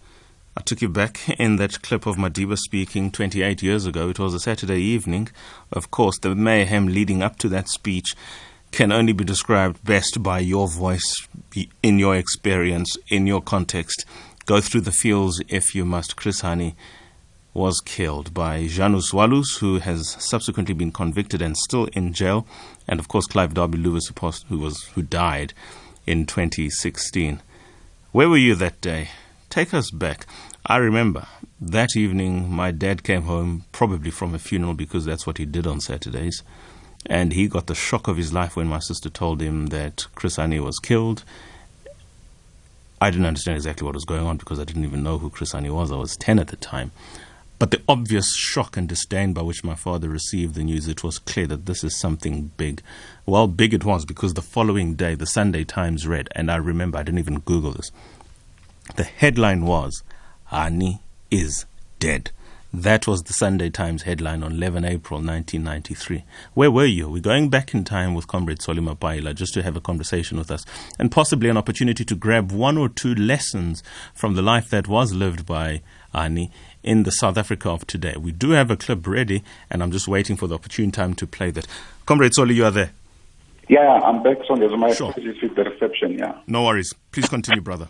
I 0.57 0.61
took 0.61 0.81
you 0.81 0.89
back 0.89 1.29
in 1.39 1.57
that 1.57 1.81
clip 1.81 2.05
of 2.05 2.15
Madiba 2.15 2.57
speaking 2.57 3.11
28 3.11 3.61
years 3.61 3.85
ago. 3.85 4.09
It 4.09 4.19
was 4.19 4.33
a 4.33 4.39
Saturday 4.39 4.81
evening. 4.81 5.29
Of 5.71 5.91
course, 5.91 6.17
the 6.19 6.35
mayhem 6.35 6.87
leading 6.87 7.21
up 7.21 7.37
to 7.39 7.49
that 7.49 7.67
speech 7.67 8.15
can 8.71 8.91
only 8.91 9.13
be 9.13 9.23
described 9.23 9.83
best 9.85 10.21
by 10.21 10.39
your 10.39 10.67
voice, 10.67 11.13
in 11.81 11.99
your 11.99 12.15
experience, 12.15 12.97
in 13.07 13.25
your 13.25 13.41
context. 13.41 14.05
Go 14.45 14.59
through 14.61 14.81
the 14.81 14.91
fields 14.91 15.41
if 15.47 15.73
you 15.73 15.85
must. 15.85 16.15
Chris 16.15 16.41
Hani, 16.41 16.75
was 17.55 17.79
killed 17.79 18.33
by 18.33 18.67
Janusz 18.67 19.13
Walus, 19.13 19.57
who 19.57 19.79
has 19.79 20.17
subsequently 20.19 20.75
been 20.75 20.91
convicted 20.91 21.41
and 21.41 21.57
still 21.57 21.85
in 21.93 22.11
jail, 22.11 22.45
and 22.85 22.99
of 22.99 23.07
course 23.07 23.25
Clive 23.25 23.53
Derby 23.53 23.77
Lewis, 23.77 24.11
who 24.49 24.59
was 24.59 24.83
who 24.93 25.01
died 25.01 25.53
in 26.05 26.25
2016. 26.25 27.41
Where 28.11 28.29
were 28.29 28.37
you 28.37 28.55
that 28.55 28.81
day? 28.81 29.07
Take 29.49 29.73
us 29.73 29.89
back. 29.89 30.27
I 30.65 30.77
remember 30.77 31.27
that 31.61 31.95
evening 31.95 32.51
my 32.51 32.71
dad 32.71 33.03
came 33.03 33.21
home, 33.21 33.63
probably 33.71 34.11
from 34.11 34.35
a 34.35 34.39
funeral 34.39 34.73
because 34.73 35.05
that's 35.05 35.25
what 35.25 35.37
he 35.37 35.45
did 35.45 35.65
on 35.65 35.79
Saturdays. 35.79 36.43
And 37.05 37.31
he 37.31 37.47
got 37.47 37.67
the 37.67 37.75
shock 37.75 38.09
of 38.09 38.17
his 38.17 38.33
life 38.33 38.57
when 38.57 38.67
my 38.67 38.79
sister 38.79 39.09
told 39.09 39.41
him 39.41 39.67
that 39.67 40.07
Chris 40.15 40.35
Hani 40.35 40.61
was 40.61 40.79
killed. 40.79 41.23
I 42.99 43.11
didn't 43.11 43.27
understand 43.27 43.55
exactly 43.55 43.85
what 43.85 43.93
was 43.93 44.05
going 44.05 44.25
on 44.25 44.37
because 44.37 44.59
I 44.59 44.65
didn't 44.65 44.85
even 44.85 45.03
know 45.03 45.19
who 45.19 45.29
Chris 45.29 45.53
Hani 45.53 45.73
was. 45.73 45.91
I 45.91 45.95
was 45.95 46.17
10 46.17 46.39
at 46.39 46.47
the 46.47 46.55
time. 46.57 46.91
But 47.57 47.71
the 47.71 47.81
obvious 47.87 48.35
shock 48.35 48.75
and 48.75 48.87
disdain 48.87 49.33
by 49.33 49.41
which 49.41 49.63
my 49.63 49.75
father 49.75 50.09
received 50.09 50.55
the 50.55 50.63
news, 50.63 50.87
it 50.87 51.03
was 51.03 51.19
clear 51.19 51.47
that 51.47 51.65
this 51.65 51.83
is 51.83 51.97
something 51.97 52.51
big. 52.57 52.81
Well, 53.25 53.47
big 53.47 53.73
it 53.73 53.85
was 53.85 54.05
because 54.05 54.33
the 54.33 54.41
following 54.41 54.95
day, 54.95 55.15
the 55.15 55.25
Sunday 55.25 55.63
Times 55.63 56.05
read, 56.05 56.27
and 56.33 56.51
I 56.51 56.57
remember 56.57 56.97
I 56.97 57.03
didn't 57.03 57.19
even 57.19 57.39
Google 57.39 57.71
this. 57.71 57.91
The 58.97 59.03
headline 59.03 59.65
was, 59.65 60.03
Hani 60.51 60.99
is 61.31 61.65
dead. 61.99 62.31
That 62.73 63.07
was 63.07 63.23
the 63.23 63.31
Sunday 63.31 63.69
Times 63.69 64.03
headline 64.03 64.43
on 64.43 64.51
11 64.51 64.83
April 64.83 65.21
1993. 65.21 66.25
Where 66.55 66.69
were 66.69 66.85
you? 66.85 67.07
We're 67.07 67.21
going 67.21 67.49
back 67.49 67.73
in 67.73 67.85
time 67.85 68.13
with 68.13 68.27
Comrade 68.27 68.61
Solly 68.61 68.81
Mapaila 68.81 69.33
just 69.33 69.53
to 69.53 69.63
have 69.63 69.77
a 69.77 69.81
conversation 69.81 70.37
with 70.37 70.51
us 70.51 70.65
and 70.99 71.09
possibly 71.09 71.47
an 71.47 71.55
opportunity 71.55 72.03
to 72.03 72.15
grab 72.15 72.51
one 72.51 72.77
or 72.77 72.89
two 72.89 73.15
lessons 73.15 73.81
from 74.13 74.35
the 74.35 74.41
life 74.41 74.69
that 74.71 74.89
was 74.89 75.13
lived 75.13 75.45
by 75.45 75.81
Hani 76.15 76.49
in 76.83 77.03
the 77.03 77.11
South 77.11 77.37
Africa 77.37 77.69
of 77.69 77.85
today. 77.85 78.15
We 78.17 78.31
do 78.31 78.51
have 78.51 78.71
a 78.71 78.77
clip 78.77 79.05
ready, 79.05 79.43
and 79.69 79.83
I'm 79.83 79.91
just 79.91 80.07
waiting 80.07 80.35
for 80.35 80.47
the 80.47 80.55
opportune 80.55 80.91
time 80.91 81.13
to 81.15 81.27
play 81.27 81.51
that. 81.51 81.67
Comrade 82.05 82.33
Solly, 82.33 82.55
you 82.55 82.65
are 82.65 82.71
there. 82.71 82.91
Yeah, 83.67 83.99
I'm 84.03 84.21
back, 84.21 84.37
Sonja. 84.47 84.77
My 84.77 84.93
sure. 84.93 85.13
with 85.17 85.55
the 85.55 85.63
reception, 85.63 86.17
yeah. 86.19 86.37
No 86.47 86.63
worries. 86.63 86.93
Please 87.11 87.27
continue, 87.27 87.61
brother. 87.61 87.89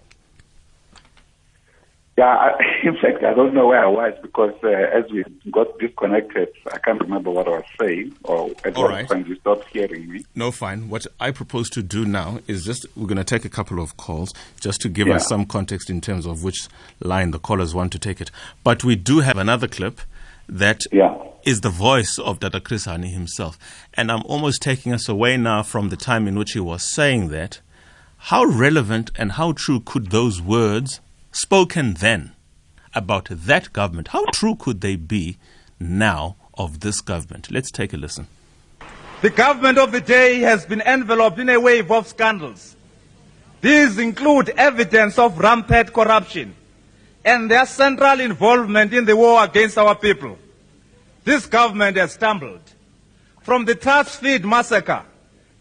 Yeah, 2.17 2.27
I, 2.27 2.51
in 2.83 2.95
fact, 2.95 3.23
I 3.23 3.33
don't 3.33 3.53
know 3.53 3.67
where 3.67 3.83
I 3.83 3.87
was 3.87 4.13
because 4.21 4.53
uh, 4.63 4.69
as 4.69 5.03
we 5.11 5.23
got 5.51 5.77
disconnected, 5.79 6.47
I 6.71 6.77
can't 6.77 7.01
remember 7.01 7.29
what 7.29 7.47
I 7.47 7.51
was 7.51 7.63
saying 7.79 8.15
or 8.23 8.51
at 8.63 8.75
All 8.77 8.83
what 8.83 8.91
right. 8.91 9.07
point 9.07 9.27
you 9.27 9.35
stopped 9.37 9.67
hearing 9.69 10.09
me. 10.09 10.25
No, 10.33 10.51
fine. 10.51 10.89
What 10.89 11.05
I 11.19 11.31
propose 11.31 11.69
to 11.71 11.83
do 11.83 12.05
now 12.05 12.39
is 12.47 12.63
just 12.63 12.85
we're 12.95 13.07
going 13.07 13.17
to 13.17 13.25
take 13.25 13.43
a 13.43 13.49
couple 13.49 13.81
of 13.81 13.97
calls 13.97 14.33
just 14.61 14.81
to 14.81 14.89
give 14.89 15.07
yeah. 15.07 15.15
us 15.15 15.27
some 15.27 15.45
context 15.45 15.89
in 15.89 15.99
terms 15.99 16.25
of 16.25 16.43
which 16.43 16.67
line 17.01 17.31
the 17.31 17.39
callers 17.39 17.75
want 17.75 17.91
to 17.93 17.99
take 17.99 18.21
it. 18.21 18.31
But 18.63 18.83
we 18.83 18.95
do 18.95 19.19
have 19.19 19.37
another 19.37 19.67
clip 19.67 19.99
that 20.47 20.81
yeah. 20.93 21.17
is 21.43 21.61
the 21.61 21.69
voice 21.69 22.17
of 22.17 22.39
Dada 22.39 22.61
Chris 22.61 22.85
Hani 22.85 23.11
himself. 23.11 23.57
And 23.93 24.09
I'm 24.09 24.23
almost 24.23 24.61
taking 24.61 24.93
us 24.93 25.09
away 25.09 25.35
now 25.35 25.63
from 25.63 25.89
the 25.89 25.97
time 25.97 26.27
in 26.27 26.37
which 26.37 26.53
he 26.53 26.59
was 26.61 26.93
saying 26.93 27.27
that. 27.29 27.59
How 28.17 28.45
relevant 28.45 29.11
and 29.17 29.33
how 29.33 29.51
true 29.51 29.81
could 29.81 30.09
those 30.09 30.41
words 30.41 30.99
spoken 31.35 31.95
then 31.95 32.31
about 32.93 33.27
that 33.29 33.73
government, 33.73 34.09
how 34.09 34.25
true 34.31 34.55
could 34.55 34.81
they 34.81 34.95
be 34.95 35.37
now 35.79 36.37
of 36.53 36.79
this 36.79 37.01
government? 37.01 37.51
Let's 37.51 37.71
take 37.71 37.93
a 37.93 37.97
listen. 37.97 38.27
The 39.21 39.29
government 39.29 39.77
of 39.77 39.91
the 39.91 40.01
day 40.01 40.39
has 40.39 40.65
been 40.65 40.81
enveloped 40.81 41.39
in 41.39 41.49
a 41.49 41.59
wave 41.59 41.91
of 41.91 42.07
scandals. 42.07 42.75
These 43.61 43.97
include 43.97 44.49
evidence 44.49 45.17
of 45.17 45.39
rampant 45.39 45.91
corruption 45.91 46.55
and 47.23 47.49
their 47.49 47.65
central 47.65 48.19
involvement 48.19 48.93
in 48.93 49.05
the 49.05 49.15
war 49.15 49.43
against 49.43 49.77
our 49.77 49.95
people. 49.95 50.37
This 51.23 51.47
government 51.47 51.97
has 51.97 52.13
stumbled 52.13 52.61
from 53.41 53.65
the 53.65 53.75
Trust 53.75 54.21
Feed 54.21 54.45
massacre 54.45 55.03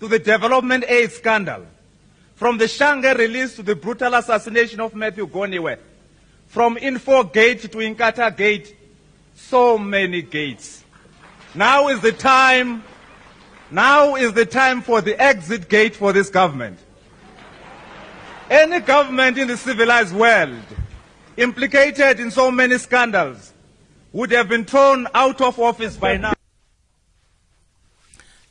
to 0.00 0.08
the 0.08 0.18
development 0.18 0.84
aid 0.86 1.12
scandal 1.12 1.66
from 2.34 2.58
the 2.58 2.64
Shange 2.64 3.16
release 3.16 3.56
to 3.56 3.62
the 3.62 3.76
brutal 3.76 4.14
assassination 4.14 4.80
of 4.80 4.94
Matthew 4.94 5.26
Goniwe, 5.26 5.78
from 6.46 6.76
Info 6.76 7.24
Gate 7.24 7.62
to 7.62 7.78
Inkatha 7.78 8.36
Gate, 8.36 8.76
so 9.34 9.78
many 9.78 10.22
gates. 10.22 10.84
Now 11.54 11.88
is 11.88 12.00
the 12.00 12.12
time, 12.12 12.82
now 13.70 14.16
is 14.16 14.32
the 14.32 14.46
time 14.46 14.82
for 14.82 15.00
the 15.00 15.20
exit 15.20 15.68
gate 15.68 15.94
for 15.94 16.12
this 16.12 16.30
government. 16.30 16.78
Any 18.50 18.80
government 18.80 19.38
in 19.38 19.48
the 19.48 19.56
civilized 19.56 20.14
world 20.14 20.62
implicated 21.36 22.20
in 22.20 22.30
so 22.30 22.50
many 22.50 22.78
scandals 22.78 23.52
would 24.12 24.30
have 24.30 24.48
been 24.48 24.64
thrown 24.64 25.08
out 25.14 25.40
of 25.40 25.58
office 25.58 25.96
by 25.96 26.16
now. 26.16 26.34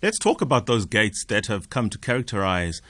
Let's 0.02 0.20
talk 0.20 0.42
about 0.42 0.66
those 0.66 0.86
gates 0.86 1.24
that 1.30 1.46
have 1.46 1.70
come 1.70 1.90
to 1.90 1.98
characterize 1.98 2.82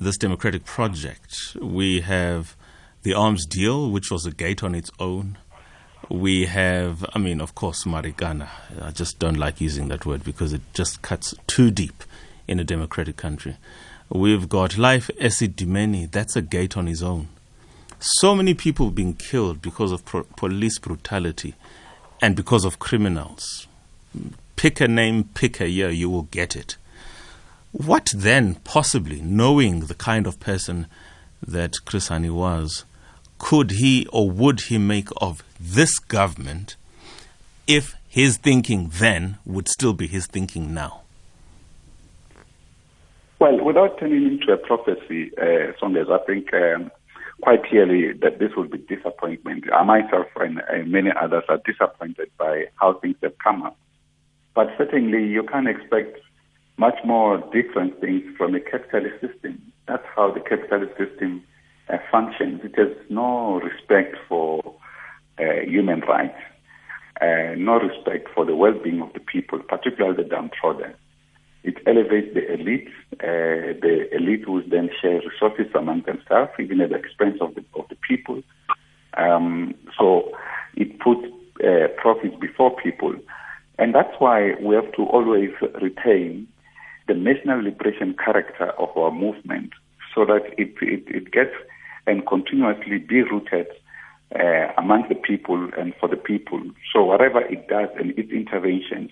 this 0.00 0.16
democratic 0.16 0.64
project. 0.64 1.56
We 1.60 2.00
have 2.00 2.56
the 3.02 3.14
arms 3.14 3.46
deal, 3.46 3.90
which 3.90 4.10
was 4.10 4.26
a 4.26 4.30
gate 4.30 4.62
on 4.62 4.74
its 4.74 4.90
own. 4.98 5.38
We 6.08 6.46
have, 6.46 7.04
I 7.14 7.18
mean, 7.18 7.40
of 7.40 7.54
course, 7.54 7.84
Marikana. 7.84 8.48
I 8.80 8.90
just 8.90 9.18
don't 9.18 9.36
like 9.36 9.60
using 9.60 9.88
that 9.88 10.06
word 10.06 10.24
because 10.24 10.52
it 10.52 10.62
just 10.72 11.02
cuts 11.02 11.34
too 11.46 11.70
deep 11.70 12.04
in 12.46 12.60
a 12.60 12.64
democratic 12.64 13.16
country. 13.16 13.56
We've 14.08 14.48
got 14.48 14.78
Life 14.78 15.10
Esidimeni, 15.20 16.10
that's 16.10 16.34
a 16.34 16.42
gate 16.42 16.76
on 16.76 16.88
its 16.88 17.02
own. 17.02 17.28
So 18.00 18.34
many 18.34 18.54
people 18.54 18.90
being 18.90 19.14
killed 19.14 19.60
because 19.60 19.92
of 19.92 20.04
pro- 20.04 20.22
police 20.36 20.78
brutality 20.78 21.54
and 22.22 22.34
because 22.34 22.64
of 22.64 22.78
criminals. 22.78 23.66
Pick 24.56 24.80
a 24.80 24.88
name, 24.88 25.24
pick 25.34 25.60
a 25.60 25.68
year, 25.68 25.90
you 25.90 26.08
will 26.08 26.22
get 26.22 26.56
it. 26.56 26.76
What 27.78 28.10
then, 28.12 28.56
possibly, 28.64 29.20
knowing 29.22 29.86
the 29.86 29.94
kind 29.94 30.26
of 30.26 30.40
person 30.40 30.88
that 31.40 31.76
Chris 31.84 32.08
Hani 32.08 32.28
was, 32.28 32.84
could 33.38 33.70
he 33.70 34.04
or 34.12 34.28
would 34.28 34.62
he 34.62 34.78
make 34.78 35.10
of 35.18 35.44
this 35.60 36.00
government 36.00 36.74
if 37.68 37.94
his 38.08 38.36
thinking 38.36 38.90
then 38.94 39.38
would 39.46 39.68
still 39.68 39.92
be 39.92 40.08
his 40.08 40.26
thinking 40.26 40.74
now? 40.74 41.02
Well, 43.38 43.62
without 43.64 44.00
turning 44.00 44.26
into 44.26 44.52
a 44.52 44.56
prophecy, 44.56 45.30
uh, 45.38 45.70
Songes, 45.80 46.10
I 46.10 46.24
think 46.26 46.52
um, 46.52 46.90
quite 47.42 47.64
clearly 47.64 48.12
that 48.22 48.40
this 48.40 48.56
will 48.56 48.66
be 48.66 48.78
disappointment. 48.78 49.72
I 49.72 49.84
myself 49.84 50.26
and, 50.34 50.60
and 50.68 50.90
many 50.90 51.10
others 51.12 51.44
are 51.48 51.60
disappointed 51.64 52.32
by 52.38 52.64
how 52.74 52.94
things 52.94 53.18
have 53.22 53.38
come 53.38 53.62
up. 53.62 53.78
But 54.56 54.66
certainly, 54.76 55.28
you 55.28 55.44
can't 55.44 55.68
expect 55.68 56.18
much 56.78 56.98
more 57.04 57.38
different 57.52 58.00
things 58.00 58.22
from 58.36 58.54
a 58.54 58.60
capitalist 58.60 59.20
system. 59.20 59.60
That's 59.86 60.06
how 60.14 60.30
the 60.32 60.40
capitalist 60.40 60.96
system 60.96 61.44
uh, 61.90 61.98
functions. 62.10 62.60
It 62.64 62.78
has 62.78 62.96
no 63.10 63.60
respect 63.60 64.16
for 64.28 64.62
uh, 65.38 65.60
human 65.66 66.00
rights, 66.00 66.38
uh, 67.20 67.54
no 67.56 67.78
respect 67.80 68.28
for 68.34 68.44
the 68.44 68.54
well-being 68.54 69.02
of 69.02 69.12
the 69.12 69.20
people, 69.20 69.58
particularly 69.58 70.22
the 70.22 70.28
downtrodden. 70.28 70.94
It 71.64 71.76
elevates 71.86 72.32
the 72.34 72.52
elite. 72.52 72.88
Uh, 73.14 73.74
the 73.82 74.08
elite 74.12 74.48
will 74.48 74.62
then 74.70 74.90
share 75.02 75.20
resources 75.20 75.66
among 75.74 76.02
themselves, 76.02 76.52
even 76.60 76.80
at 76.80 76.90
the 76.90 76.96
expense 76.96 77.38
of 77.40 77.54
the, 77.56 77.64
of 77.74 77.88
the 77.88 77.96
people. 78.08 78.42
Um, 79.16 79.74
so 79.98 80.30
it 80.76 81.00
puts 81.00 81.26
uh, 81.64 81.88
profits 81.96 82.36
before 82.40 82.76
people. 82.76 83.14
And 83.78 83.94
that's 83.94 84.14
why 84.18 84.54
we 84.60 84.76
have 84.76 84.92
to 84.92 85.02
always 85.02 85.50
retain 85.82 86.46
the 87.08 87.14
national 87.14 87.62
liberation 87.62 88.14
character 88.22 88.70
of 88.78 88.96
our 88.96 89.10
movement 89.10 89.72
so 90.14 90.24
that 90.26 90.42
it, 90.56 90.74
it, 90.80 91.04
it 91.08 91.32
gets 91.32 91.54
and 92.06 92.26
continuously 92.26 92.98
be 92.98 93.22
rooted 93.22 93.66
uh, 94.38 94.72
among 94.76 95.08
the 95.08 95.14
people 95.14 95.70
and 95.78 95.94
for 95.98 96.08
the 96.08 96.16
people. 96.16 96.60
So 96.92 97.04
whatever 97.04 97.40
it 97.40 97.66
does 97.68 97.88
and 97.98 98.16
its 98.18 98.30
interventions, 98.30 99.10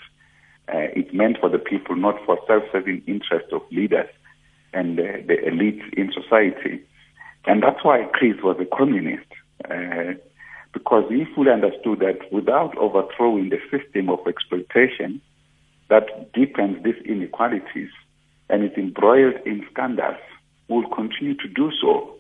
uh, 0.69 0.89
it's 0.95 1.13
meant 1.13 1.39
for 1.41 1.49
the 1.49 1.59
people, 1.59 1.97
not 1.97 2.17
for 2.25 2.39
self-serving 2.47 3.03
interests 3.07 3.53
of 3.53 3.63
leaders 3.71 4.09
and 4.73 4.99
uh, 4.99 5.05
the 5.27 5.37
elites 5.47 5.93
in 5.95 6.13
society. 6.13 6.83
And 7.47 7.63
that's 7.63 7.83
why 7.85 8.05
Chris 8.13 8.37
was 8.43 8.57
a 8.61 8.77
communist, 8.77 9.27
uh, 9.71 10.15
because 10.73 11.05
he 11.09 11.25
fully 11.35 11.51
understood 11.51 12.01
that 12.01 12.31
without 12.33 12.77
overthrowing 12.77 13.51
the 13.51 13.61
system 13.71 14.11
of 14.11 14.19
exploitation, 14.27 15.21
that 15.89 16.33
deepens 16.33 16.83
these 16.85 17.01
inequalities 17.05 17.91
and 18.49 18.65
is 18.65 18.77
embroiled 18.77 19.35
in 19.45 19.67
scandals 19.73 20.17
will 20.69 20.89
continue 20.91 21.35
to 21.35 21.49
do 21.49 21.71
so, 21.81 22.15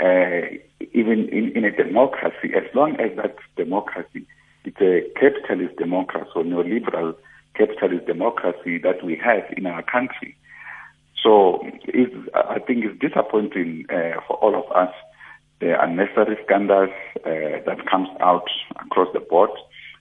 uh, 0.00 0.46
even 0.92 1.28
in, 1.28 1.52
in, 1.56 1.64
a 1.64 1.70
democracy, 1.70 2.52
as 2.56 2.64
long 2.74 2.96
as 3.00 3.16
that 3.16 3.36
democracy 3.56 4.26
is 4.64 4.74
a 4.80 5.02
capitalist 5.18 5.76
democracy 5.76 6.30
or 6.34 6.44
neoliberal 6.44 7.14
capitalist 7.54 8.06
democracy 8.06 8.78
that 8.78 9.04
we 9.04 9.16
have 9.16 9.42
in 9.56 9.66
our 9.66 9.82
country. 9.82 10.36
So 11.22 11.60
I 12.34 12.58
think 12.60 12.84
it's 12.84 12.98
disappointing 12.98 13.86
uh, 13.90 14.20
for 14.26 14.36
all 14.36 14.54
of 14.54 14.70
us 14.74 14.94
the 15.60 15.80
unnecessary 15.82 16.38
scandals 16.44 16.90
uh, 17.26 17.60
that 17.66 17.86
comes 17.90 18.08
out 18.20 18.48
across 18.80 19.08
the 19.12 19.20
board 19.20 19.50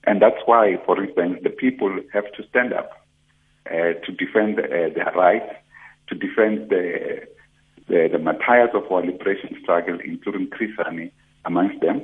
And 0.06 0.22
that's 0.22 0.42
why, 0.46 0.78
for 0.86 1.04
instance, 1.04 1.40
the 1.44 1.50
people 1.50 2.00
have 2.14 2.32
to 2.34 2.48
stand 2.50 2.74
up 2.74 2.99
to 3.66 4.12
defend 4.18 4.60
uh, 4.60 4.64
their 4.68 5.12
rights, 5.16 5.54
to 6.08 6.16
defend 6.16 6.70
the, 6.70 7.28
the, 7.88 8.10
the 8.12 8.20
martyrs 8.20 8.70
of 8.74 8.92
our 8.92 9.06
liberation 9.06 9.56
struggle, 9.62 9.98
including 10.04 10.50
Chris 10.50 10.72
Hani 10.78 11.12
amongst 11.46 11.82
them, 11.82 12.02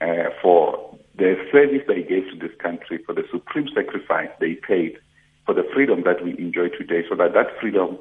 uh, 0.00 0.30
for 0.42 0.96
the 1.16 1.36
service 1.50 1.82
they 1.88 2.02
gave 2.02 2.24
to 2.30 2.36
this 2.38 2.56
country, 2.58 2.98
for 3.04 3.14
the 3.14 3.24
supreme 3.30 3.68
sacrifice 3.74 4.28
they 4.40 4.54
paid 4.54 4.98
for 5.44 5.54
the 5.54 5.66
freedom 5.72 6.02
that 6.04 6.22
we 6.24 6.36
enjoy 6.38 6.68
today, 6.68 7.04
so 7.08 7.14
that 7.14 7.32
that 7.32 7.46
freedom 7.60 7.98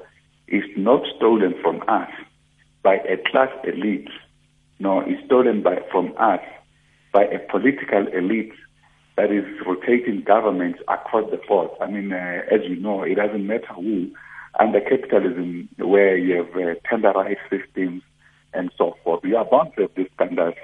is 0.47 0.63
not 0.75 1.01
stolen 1.15 1.53
from 1.61 1.83
us 1.87 2.09
by 2.83 2.95
a 2.95 3.17
class 3.29 3.49
elite, 3.63 4.09
nor 4.79 5.07
is 5.07 5.17
stolen 5.25 5.61
by, 5.63 5.77
from 5.91 6.13
us 6.17 6.39
by 7.13 7.23
a 7.25 7.39
political 7.49 8.07
elite 8.07 8.53
that 9.17 9.31
is 9.31 9.45
rotating 9.65 10.23
governments 10.25 10.79
across 10.87 11.29
the 11.31 11.39
board. 11.47 11.69
I 11.81 11.87
mean, 11.87 12.11
uh, 12.11 12.41
as 12.51 12.61
you 12.67 12.75
know, 12.75 13.03
it 13.03 13.15
doesn't 13.15 13.47
matter 13.47 13.73
who. 13.73 14.11
Under 14.59 14.79
capitalism, 14.79 15.67
where 15.77 16.17
you 16.17 16.37
have 16.37 16.55
uh, 16.55 16.79
tenderized 16.89 17.37
systems 17.49 18.03
and 18.53 18.71
so 18.77 18.95
forth, 19.03 19.23
you 19.23 19.35
are 19.35 19.45
bound 19.45 19.71
to 19.75 19.83
have 19.83 19.91
these 19.95 20.07
standards, 20.15 20.57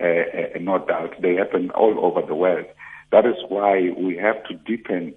uh, 0.00 0.04
uh, 0.04 0.58
no 0.60 0.84
doubt. 0.84 1.14
They 1.20 1.34
happen 1.34 1.70
all 1.70 2.04
over 2.04 2.26
the 2.26 2.34
world. 2.34 2.66
That 3.12 3.26
is 3.26 3.36
why 3.48 3.90
we 3.96 4.16
have 4.16 4.42
to 4.44 4.54
deepen 4.54 5.14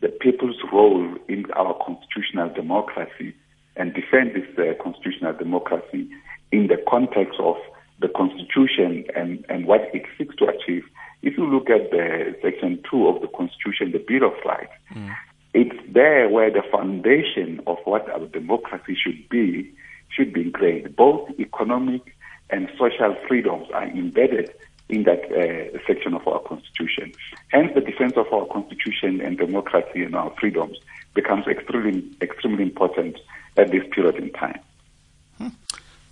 the 0.00 0.08
people's 0.08 0.56
role 0.72 1.16
in 1.28 1.46
our 1.56 1.74
constitutional 1.84 2.48
democracy 2.50 3.34
and 3.76 3.92
defend 3.92 4.34
this 4.34 4.46
uh, 4.58 4.80
constitutional 4.82 5.32
democracy 5.32 6.08
in 6.52 6.68
the 6.68 6.78
context 6.88 7.38
of 7.40 7.56
the 8.00 8.08
Constitution 8.08 9.04
and, 9.14 9.44
and 9.48 9.66
what 9.66 9.82
it 9.92 10.04
seeks 10.18 10.36
to 10.36 10.46
achieve. 10.46 10.84
If 11.24 11.38
you 11.38 11.46
look 11.46 11.70
at 11.70 11.90
the 11.90 12.36
Section 12.42 12.82
2 12.90 13.08
of 13.08 13.22
the 13.22 13.28
Constitution, 13.28 13.92
the 13.92 13.98
Bill 13.98 14.28
of 14.28 14.34
Rights, 14.44 14.72
mm. 14.92 15.16
it's 15.54 15.74
there 15.90 16.28
where 16.28 16.50
the 16.50 16.62
foundation 16.70 17.62
of 17.66 17.78
what 17.84 18.10
our 18.10 18.26
democracy 18.26 18.94
should 18.94 19.26
be 19.30 19.72
should 20.10 20.34
be 20.34 20.42
ingrained. 20.42 20.94
Both 20.94 21.30
economic 21.40 22.14
and 22.50 22.68
social 22.78 23.16
freedoms 23.26 23.68
are 23.72 23.86
embedded 23.86 24.52
in 24.90 25.04
that 25.04 25.24
uh, 25.32 25.78
section 25.86 26.12
of 26.12 26.28
our 26.28 26.40
Constitution. 26.40 27.14
Hence, 27.48 27.72
the 27.74 27.80
defense 27.80 28.12
of 28.16 28.30
our 28.30 28.44
Constitution 28.46 29.22
and 29.22 29.38
democracy 29.38 30.02
and 30.02 30.14
our 30.14 30.30
freedoms 30.38 30.76
becomes 31.14 31.46
extremely, 31.46 32.04
extremely 32.20 32.64
important 32.64 33.16
at 33.56 33.70
this 33.70 33.82
period 33.92 34.16
in 34.16 34.30
time. 34.32 34.60
Hmm. 35.38 35.48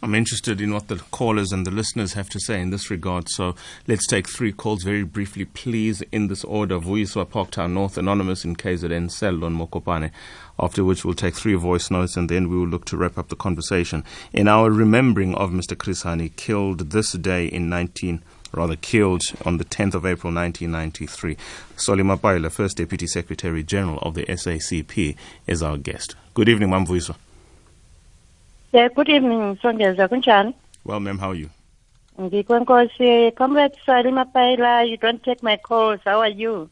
I'm 0.05 0.17
interested 0.17 0.61
in 0.61 0.75
what 0.75 0.89
the 0.89 0.97
callers 0.97 1.53
and 1.53 1.65
the 1.65 1.71
listeners 1.71 2.15
have 2.15 2.29
to 2.31 2.41
say 2.41 2.61
in 2.61 2.71
this 2.71 2.91
regard. 2.91 3.29
So 3.29 3.55
let's 3.87 4.05
take 4.05 4.29
three 4.29 4.51
calls 4.51 4.83
very 4.83 5.05
briefly, 5.05 5.45
please, 5.45 6.03
in 6.11 6.27
this 6.27 6.43
order. 6.43 6.81
Vuyiswa 6.81 7.25
Parktown 7.25 7.75
North, 7.75 7.97
Anonymous 7.97 8.45
in 8.45 8.57
KZN, 8.57 9.11
Sellon 9.11 9.57
Mokopane. 9.57 10.11
After 10.59 10.83
which 10.85 11.05
we'll 11.05 11.15
take 11.15 11.37
three 11.37 11.55
voice 11.55 11.89
notes 11.89 12.17
and 12.17 12.29
then 12.29 12.51
we 12.51 12.57
will 12.57 12.67
look 12.67 12.85
to 12.87 12.97
wrap 12.97 13.17
up 13.17 13.29
the 13.29 13.37
conversation. 13.37 14.03
In 14.33 14.49
our 14.49 14.73
remembering 14.73 15.37
of 15.37 15.51
Mr. 15.51 15.79
Chris 15.79 16.03
Hani, 16.03 16.35
killed 16.35 16.91
this 16.91 17.13
day 17.13 17.47
in 17.47 17.71
19- 17.71 18.23
rather 18.53 18.77
killed 18.77 19.23
on 19.47 19.57
the 19.57 19.65
10th 19.65 19.95
of 19.95 20.05
April 20.05 20.31
1993. 20.33 21.37
Solly 21.77 22.03
Mapaila, 22.03 22.51
First 22.51 22.77
Deputy 22.77 23.07
Secretary 23.07 23.63
General 23.63 23.99
of 24.01 24.15
the 24.15 24.27
SACP, 24.27 25.17
is 25.47 25.63
our 25.63 25.79
guest. 25.79 26.17
Good 26.35 26.49
evening, 26.49 26.69
Mam 26.69 26.87
Vuyiswa. 26.87 27.17
Yeah, 28.73 28.89
good 28.89 29.11
evening, 29.11 29.59
Songeza. 29.59 30.09
Kunjani? 30.09 30.55
Well, 30.83 30.99
ma'am, 30.99 31.19
how 31.19 31.33
are 31.33 31.35
you? 31.35 31.51
Ngikwenkosi. 32.19 33.37
Comrade 33.37 33.77
Solly 33.85 34.11
Mapaila, 34.11 34.89
you 34.89 34.97
don't 34.97 35.23
take 35.23 35.43
my 35.43 35.59
calls. 35.59 36.01
How 36.07 36.21
are 36.21 36.31
you? 36.31 36.71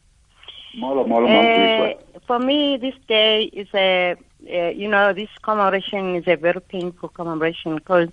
Molo, 0.75 1.05
molo, 1.05 1.27
uh, 1.27 1.93
For 2.25 2.39
me, 2.39 2.77
this 2.77 2.95
day 3.07 3.43
is 3.43 3.67
a, 3.75 4.15
uh, 4.51 4.69
you 4.69 4.87
know, 4.87 5.13
this 5.13 5.29
commemoration 5.43 6.15
is 6.15 6.27
a 6.27 6.37
very 6.37 6.59
painful 6.61 7.09
commemoration 7.09 7.75
because 7.75 8.09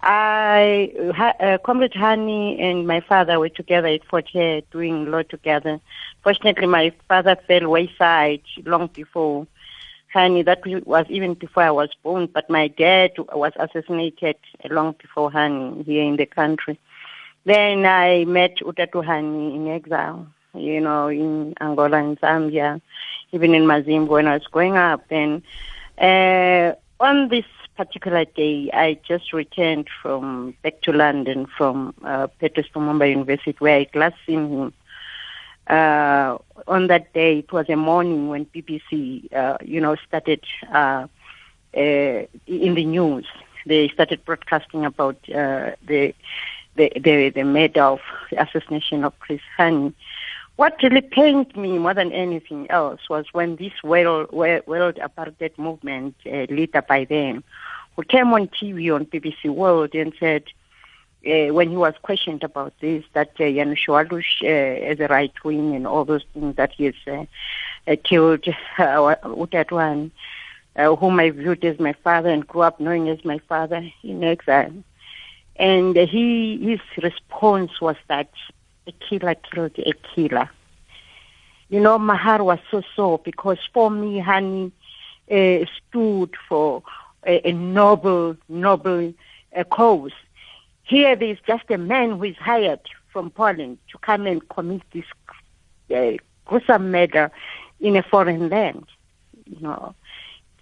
I, 0.00 0.92
uh, 1.38 1.58
Comrade 1.58 1.92
Hani 1.92 2.60
and 2.60 2.84
my 2.84 2.98
father 2.98 3.38
were 3.38 3.48
together 3.48 3.86
at 3.86 4.04
Fort 4.06 4.28
Hare 4.32 4.62
doing 4.72 5.08
law 5.08 5.22
together. 5.22 5.78
Fortunately, 6.24 6.66
my 6.66 6.92
father 7.06 7.36
fell 7.46 7.68
wayside 7.68 8.42
long 8.64 8.88
before 8.88 9.46
Hani. 10.14 10.44
That 10.44 10.60
was 10.86 11.06
even 11.08 11.34
before 11.34 11.64
I 11.64 11.70
was 11.70 11.90
born, 12.02 12.26
but 12.26 12.48
my 12.48 12.68
dad 12.68 13.12
was 13.18 13.52
assassinated 13.56 14.36
long 14.70 14.94
before 15.00 15.30
Hani 15.30 15.84
here 15.84 16.04
in 16.04 16.16
the 16.16 16.26
country. 16.26 16.78
Then 17.44 17.84
I 17.84 18.24
met 18.24 18.56
Utatu 18.56 19.04
Hani 19.04 19.54
in 19.54 19.68
exile, 19.68 20.26
you 20.54 20.80
know, 20.80 21.08
in 21.08 21.54
Angola 21.60 21.98
and 21.98 22.18
Zambia, 22.20 22.80
even 23.32 23.54
in 23.54 23.64
Mazimbu 23.64 24.08
when 24.08 24.28
I 24.28 24.34
was 24.34 24.46
growing 24.46 24.76
up. 24.76 25.04
And 25.10 25.42
uh, 25.98 26.74
on 27.00 27.28
this 27.28 27.44
particular 27.76 28.24
day, 28.24 28.70
I 28.72 28.98
just 29.06 29.32
returned 29.32 29.88
from 30.00 30.54
back 30.62 30.80
to 30.82 30.92
London 30.92 31.46
from 31.46 31.94
uh, 32.04 32.28
Patrice 32.38 32.68
Lumumba 32.74 33.10
University, 33.10 33.56
where 33.58 33.80
I 33.80 33.88
last 33.94 34.16
seen 34.26 34.48
him. 34.48 34.72
Uh, 35.66 36.38
on 36.68 36.86
that 36.88 37.12
day, 37.14 37.38
it 37.38 37.52
was 37.52 37.68
a 37.68 37.76
morning 37.76 38.28
when 38.28 38.46
BBC, 38.46 39.32
uh, 39.34 39.56
you 39.62 39.80
know, 39.80 39.96
started 40.06 40.44
uh, 40.72 41.06
uh, 41.76 42.22
in 42.46 42.74
the 42.74 42.84
news. 42.84 43.26
They 43.66 43.88
started 43.88 44.24
broadcasting 44.24 44.84
about 44.84 45.16
uh, 45.30 45.72
the, 45.86 46.14
the 46.76 46.92
the 47.00 47.30
the 47.30 47.44
murder 47.44 47.82
of 47.82 48.00
the 48.30 48.42
assassination 48.42 49.04
of 49.04 49.18
Chris 49.20 49.40
Hani. 49.58 49.92
What 50.56 50.76
really 50.82 51.00
pained 51.00 51.56
me 51.56 51.78
more 51.78 51.94
than 51.94 52.12
anything 52.12 52.70
else 52.70 53.00
was 53.08 53.26
when 53.32 53.56
this 53.56 53.72
world, 53.82 54.30
world 54.30 54.66
apartheid 54.96 55.58
movement, 55.58 56.14
uh, 56.26 56.46
leader 56.48 56.82
by 56.82 57.04
them, 57.04 57.42
who 57.96 58.04
came 58.04 58.32
on 58.32 58.48
TV 58.48 58.94
on 58.94 59.06
BBC 59.06 59.46
World 59.46 59.94
and 59.94 60.12
said, 60.20 60.44
uh, 61.26 61.52
when 61.52 61.70
he 61.70 61.76
was 61.76 61.94
questioned 62.02 62.42
about 62.44 62.72
this, 62.80 63.04
that 63.14 63.30
uh, 63.40 63.44
Janusz 63.44 63.86
Walus, 63.88 64.24
uh, 64.42 64.46
a 64.46 65.06
right 65.08 65.32
wing 65.44 65.74
and 65.74 65.86
all 65.86 66.04
those 66.04 66.24
things, 66.32 66.56
that 66.56 66.72
he 66.72 66.84
has 66.84 66.94
uh, 67.06 67.24
uh, 67.86 67.96
killed 68.02 68.46
uh, 68.78 69.14
Utatwan, 69.24 70.10
uh, 70.76 70.94
whom 70.96 71.20
I 71.20 71.30
viewed 71.30 71.64
as 71.64 71.78
my 71.78 71.92
father 72.04 72.30
and 72.30 72.46
grew 72.46 72.62
up 72.62 72.80
knowing 72.80 73.08
as 73.08 73.24
my 73.24 73.38
father 73.48 73.88
in 74.02 74.24
exile. 74.24 74.72
And 75.56 75.96
he, 75.96 76.58
his 76.58 77.02
response 77.02 77.80
was 77.80 77.96
that 78.08 78.30
a 78.86 78.92
killer 78.92 79.34
killed 79.34 79.78
a 79.78 79.92
killer. 80.14 80.50
You 81.68 81.80
know, 81.80 81.98
my 81.98 82.16
heart 82.16 82.44
was 82.44 82.58
so 82.70 82.82
sore 82.94 83.18
because 83.18 83.58
for 83.72 83.90
me, 83.90 84.20
Hani 84.20 84.72
uh, 85.30 85.64
stood 85.88 86.34
for 86.48 86.82
a, 87.26 87.48
a 87.48 87.52
noble, 87.52 88.36
noble 88.48 89.14
uh, 89.56 89.64
cause. 89.64 90.12
Here 90.84 91.16
there's 91.16 91.38
just 91.46 91.64
a 91.70 91.78
man 91.78 92.10
who 92.18 92.24
is 92.24 92.36
hired 92.36 92.80
from 93.12 93.30
Poland 93.30 93.78
to 93.90 93.98
come 93.98 94.26
and 94.26 94.46
commit 94.48 94.82
this 94.92 95.04
uh, 95.94 96.12
gruesome 96.44 96.90
murder 96.90 97.30
in 97.80 97.96
a 97.96 98.02
foreign 98.02 98.48
land. 98.48 98.86
You 99.46 99.60
know. 99.60 99.94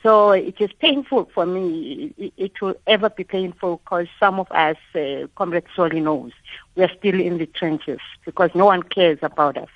So 0.03 0.33
it 0.33 0.61
is 0.61 0.71
painful 0.81 1.31
for 1.33 1.47
me. 1.47 2.13
It, 2.19 2.33
it 2.37 2.61
will 2.61 2.75
ever 2.87 3.09
be 3.09 3.23
painful 3.23 3.81
because 3.85 4.09
some 4.19 4.41
of 4.41 4.51
us, 4.51 4.77
uh, 4.95 5.29
Comrade 5.37 5.65
Solly 5.77 6.01
knows, 6.01 6.33
we 6.75 6.83
are 6.83 6.91
still 6.99 7.21
in 7.21 7.39
the 7.39 7.47
trenches 7.47 8.01
because 8.25 8.51
no 8.55 8.67
one 8.67 8.83
cares 8.83 9.19
about 9.23 9.57
us. 9.57 9.69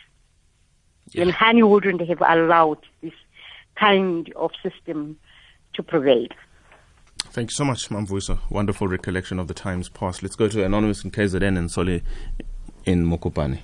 Yeah. 1.13 1.23
And 1.23 1.33
Hani 1.33 1.69
wouldn't 1.69 2.01
have 2.09 2.23
allowed 2.27 2.79
this 3.03 3.13
kind 3.77 4.33
of 4.35 4.51
system 4.63 5.17
to 5.75 5.83
prevail. 5.83 6.27
Thank 7.19 7.51
you 7.51 7.55
so 7.55 7.65
much, 7.65 7.89
Mamvuisa. 7.91 8.39
Wonderful 8.51 8.89
recollection 8.89 9.39
of 9.39 9.49
the 9.49 9.55
times 9.55 9.89
past. 9.89 10.23
Let's 10.23 10.37
go 10.37 10.49
to 10.49 10.65
Anonymous 10.65 11.05
in 11.05 11.11
KZN 11.11 11.59
and 11.59 11.71
Soli 11.71 12.03
in 12.85 13.05
Mokopane. 13.05 13.61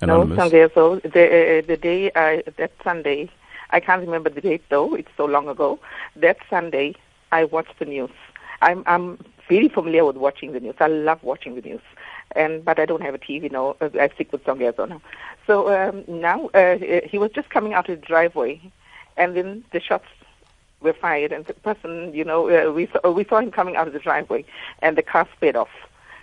Anonymous. 0.00 0.38
No, 0.52 0.68
so 0.68 0.96
the, 1.00 1.08
uh, 1.08 1.66
the 1.66 1.76
day, 1.76 2.10
uh, 2.12 2.42
that 2.56 2.72
Sunday, 2.82 3.30
I 3.70 3.80
can't 3.80 4.00
remember 4.00 4.30
the 4.30 4.40
date 4.40 4.62
though, 4.70 4.94
it's 4.94 5.10
so 5.16 5.26
long 5.26 5.48
ago. 5.48 5.78
That 6.16 6.38
Sunday, 6.48 6.94
I 7.32 7.44
watched 7.44 7.78
the 7.78 7.84
news. 7.84 8.10
I'm, 8.62 8.82
I'm 8.86 9.18
very 9.48 9.68
familiar 9.68 10.04
with 10.04 10.16
watching 10.16 10.52
the 10.52 10.60
news. 10.60 10.76
I 10.80 10.86
love 10.86 11.22
watching 11.22 11.54
the 11.54 11.62
news. 11.62 11.82
And, 12.36 12.64
but 12.64 12.78
I 12.78 12.86
don't 12.86 13.02
have 13.02 13.14
a 13.14 13.18
TV 13.18 13.50
now. 13.50 13.76
I 13.80 14.08
stick 14.14 14.32
with 14.32 14.44
Songezo 14.44 14.88
now. 14.88 15.02
So 15.46 15.68
um, 15.68 16.04
now 16.06 16.46
uh, 16.54 16.78
he 17.04 17.18
was 17.18 17.32
just 17.32 17.50
coming 17.50 17.74
out 17.74 17.88
of 17.88 18.00
the 18.00 18.06
driveway, 18.06 18.60
and 19.16 19.36
then 19.36 19.64
the 19.72 19.80
shots 19.80 20.06
were 20.80 20.92
fired, 20.92 21.32
and 21.32 21.44
the 21.46 21.54
person, 21.54 22.12
you 22.14 22.24
know, 22.24 22.48
uh, 22.48 22.72
we 22.72 22.86
saw, 22.86 23.10
we 23.10 23.24
saw 23.24 23.38
him 23.38 23.50
coming 23.50 23.76
out 23.76 23.86
of 23.86 23.92
the 23.92 23.98
driveway, 23.98 24.44
and 24.80 24.96
the 24.96 25.02
car 25.02 25.28
sped 25.36 25.56
off. 25.56 25.70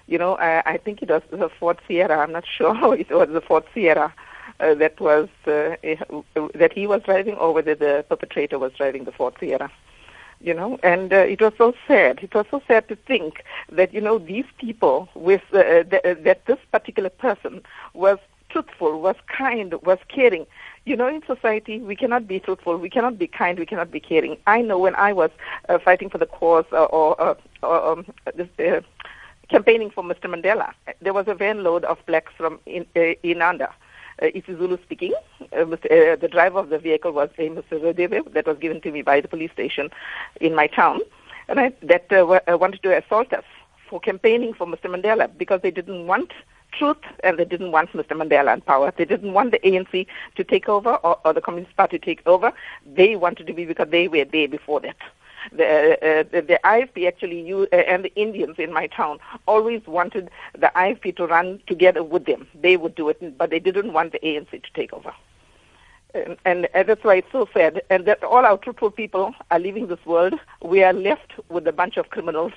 You 0.07 0.17
know, 0.17 0.37
I, 0.37 0.61
I 0.65 0.77
think 0.77 1.01
it 1.01 1.09
was 1.09 1.21
the 1.29 1.49
Ford 1.49 1.79
Sierra. 1.87 2.17
I'm 2.17 2.31
not 2.31 2.45
sure 2.47 2.95
it 2.99 3.09
was 3.09 3.29
the 3.29 3.41
Ford 3.41 3.65
Sierra 3.73 4.13
uh, 4.59 4.73
that 4.75 4.99
was 4.99 5.29
uh, 5.45 5.75
that 6.55 6.71
he 6.73 6.87
was 6.87 7.03
driving, 7.03 7.35
or 7.35 7.53
whether 7.53 7.75
the 7.75 8.05
perpetrator 8.07 8.57
was 8.57 8.73
driving 8.73 9.03
the 9.03 9.11
Ford 9.11 9.35
Sierra. 9.39 9.71
You 10.39 10.53
know, 10.53 10.79
and 10.83 11.11
uh, 11.11 11.17
it 11.17 11.41
was 11.41 11.53
so 11.57 11.73
sad. 11.87 12.19
It 12.21 12.33
was 12.35 12.45
so 12.51 12.61
sad 12.67 12.87
to 12.89 12.95
think 12.95 13.43
that 13.71 13.93
you 13.93 14.01
know 14.01 14.19
these 14.19 14.45
people 14.59 15.09
with 15.15 15.41
uh, 15.51 15.83
th- 15.83 16.23
that 16.23 16.45
this 16.45 16.59
particular 16.71 17.09
person 17.09 17.61
was 17.93 18.19
truthful, 18.49 19.01
was 19.01 19.15
kind, 19.27 19.73
was 19.83 19.99
caring. 20.09 20.45
You 20.85 20.95
know, 20.95 21.07
in 21.07 21.21
society, 21.25 21.79
we 21.79 21.95
cannot 21.95 22.27
be 22.27 22.39
truthful, 22.39 22.77
we 22.77 22.89
cannot 22.89 23.19
be 23.19 23.27
kind, 23.27 23.59
we 23.59 23.65
cannot 23.65 23.91
be 23.91 23.99
caring. 23.99 24.37
I 24.47 24.61
know 24.61 24.79
when 24.79 24.95
I 24.95 25.13
was 25.13 25.31
uh, 25.69 25.79
fighting 25.79 26.09
for 26.09 26.17
the 26.17 26.25
cause 26.25 26.65
uh, 26.71 26.85
or, 26.85 27.19
uh, 27.21 27.35
or 27.63 27.91
um, 27.91 28.05
this, 28.35 28.47
uh, 28.59 28.81
campaigning 29.49 29.89
for 29.89 30.03
Mr. 30.03 30.25
Mandela, 30.25 30.73
there 31.01 31.13
was 31.13 31.27
a 31.27 31.35
van 31.35 31.63
load 31.63 31.83
of 31.85 31.97
blacks 32.05 32.33
from 32.37 32.59
in, 32.65 32.85
uh, 32.95 33.15
Inanda. 33.23 33.69
Uh, 34.19 34.29
Zulu 34.47 34.77
speaking. 34.81 35.13
Uh, 35.53 35.57
Mr., 35.57 36.13
uh, 36.13 36.15
the 36.15 36.27
driver 36.27 36.57
of 36.57 36.69
the 36.69 36.79
vehicle 36.79 37.11
was 37.11 37.29
a 37.37 37.49
Mr. 37.49 37.79
Rodebe 37.79 38.33
that 38.33 38.47
was 38.47 38.57
given 38.57 38.81
to 38.81 38.91
me 38.91 39.03
by 39.03 39.21
the 39.21 39.27
police 39.27 39.51
station 39.51 39.91
in 40.41 40.55
my 40.55 40.65
town, 40.65 41.01
and 41.47 41.59
I, 41.59 41.71
that 41.83 42.07
uh, 42.11 42.39
uh, 42.51 42.57
wanted 42.57 42.81
to 42.81 42.97
assault 42.97 43.31
us 43.31 43.43
for 43.87 43.99
campaigning 43.99 44.55
for 44.55 44.65
Mr. 44.65 44.85
Mandela 44.85 45.29
because 45.37 45.61
they 45.61 45.69
didn't 45.69 46.07
want 46.07 46.33
truth 46.77 46.97
and 47.23 47.37
they 47.37 47.45
didn't 47.45 47.71
want 47.71 47.91
Mr. 47.93 48.11
Mandela 48.11 48.53
in 48.53 48.61
power. 48.61 48.93
They 48.95 49.05
didn't 49.05 49.33
want 49.33 49.51
the 49.51 49.59
ANC 49.59 50.07
to 50.35 50.43
take 50.43 50.69
over 50.69 50.95
or, 50.95 51.19
or 51.25 51.33
the 51.33 51.41
Communist 51.41 51.75
Party 51.75 51.99
to 51.99 52.05
take 52.05 52.25
over. 52.25 52.53
They 52.85 53.15
wanted 53.15 53.47
to 53.47 53.53
be 53.53 53.65
because 53.65 53.89
they 53.89 54.07
were 54.07 54.25
there 54.25 54.47
before 54.47 54.79
that. 54.81 54.97
The, 55.51 55.65
uh, 55.65 56.23
the, 56.31 56.41
the 56.41 56.59
IFP 56.63 57.07
actually, 57.07 57.41
you, 57.41 57.67
uh, 57.71 57.77
and 57.77 58.03
the 58.03 58.13
Indians 58.15 58.55
in 58.57 58.73
my 58.73 58.87
town 58.87 59.19
always 59.47 59.85
wanted 59.87 60.29
the 60.53 60.71
IFP 60.75 61.15
to 61.17 61.27
run 61.27 61.61
together 61.67 62.03
with 62.03 62.25
them. 62.25 62.47
They 62.59 62.77
would 62.77 62.95
do 62.95 63.09
it, 63.09 63.37
but 63.37 63.49
they 63.49 63.59
didn't 63.59 63.93
want 63.93 64.11
the 64.11 64.19
ANC 64.19 64.51
to 64.51 64.73
take 64.73 64.93
over. 64.93 65.13
And, 66.13 66.37
and, 66.45 66.67
and, 66.73 66.87
that's 66.87 67.03
why 67.03 67.15
it's 67.15 67.31
so 67.31 67.47
sad. 67.53 67.81
And 67.89 68.05
that 68.05 68.23
all 68.23 68.45
our 68.45 68.57
truthful 68.57 68.91
people 68.91 69.33
are 69.51 69.59
leaving 69.59 69.87
this 69.87 70.05
world. 70.05 70.33
We 70.61 70.83
are 70.83 70.93
left 70.93 71.33
with 71.49 71.67
a 71.67 71.73
bunch 71.73 71.97
of 71.97 72.09
criminals. 72.09 72.53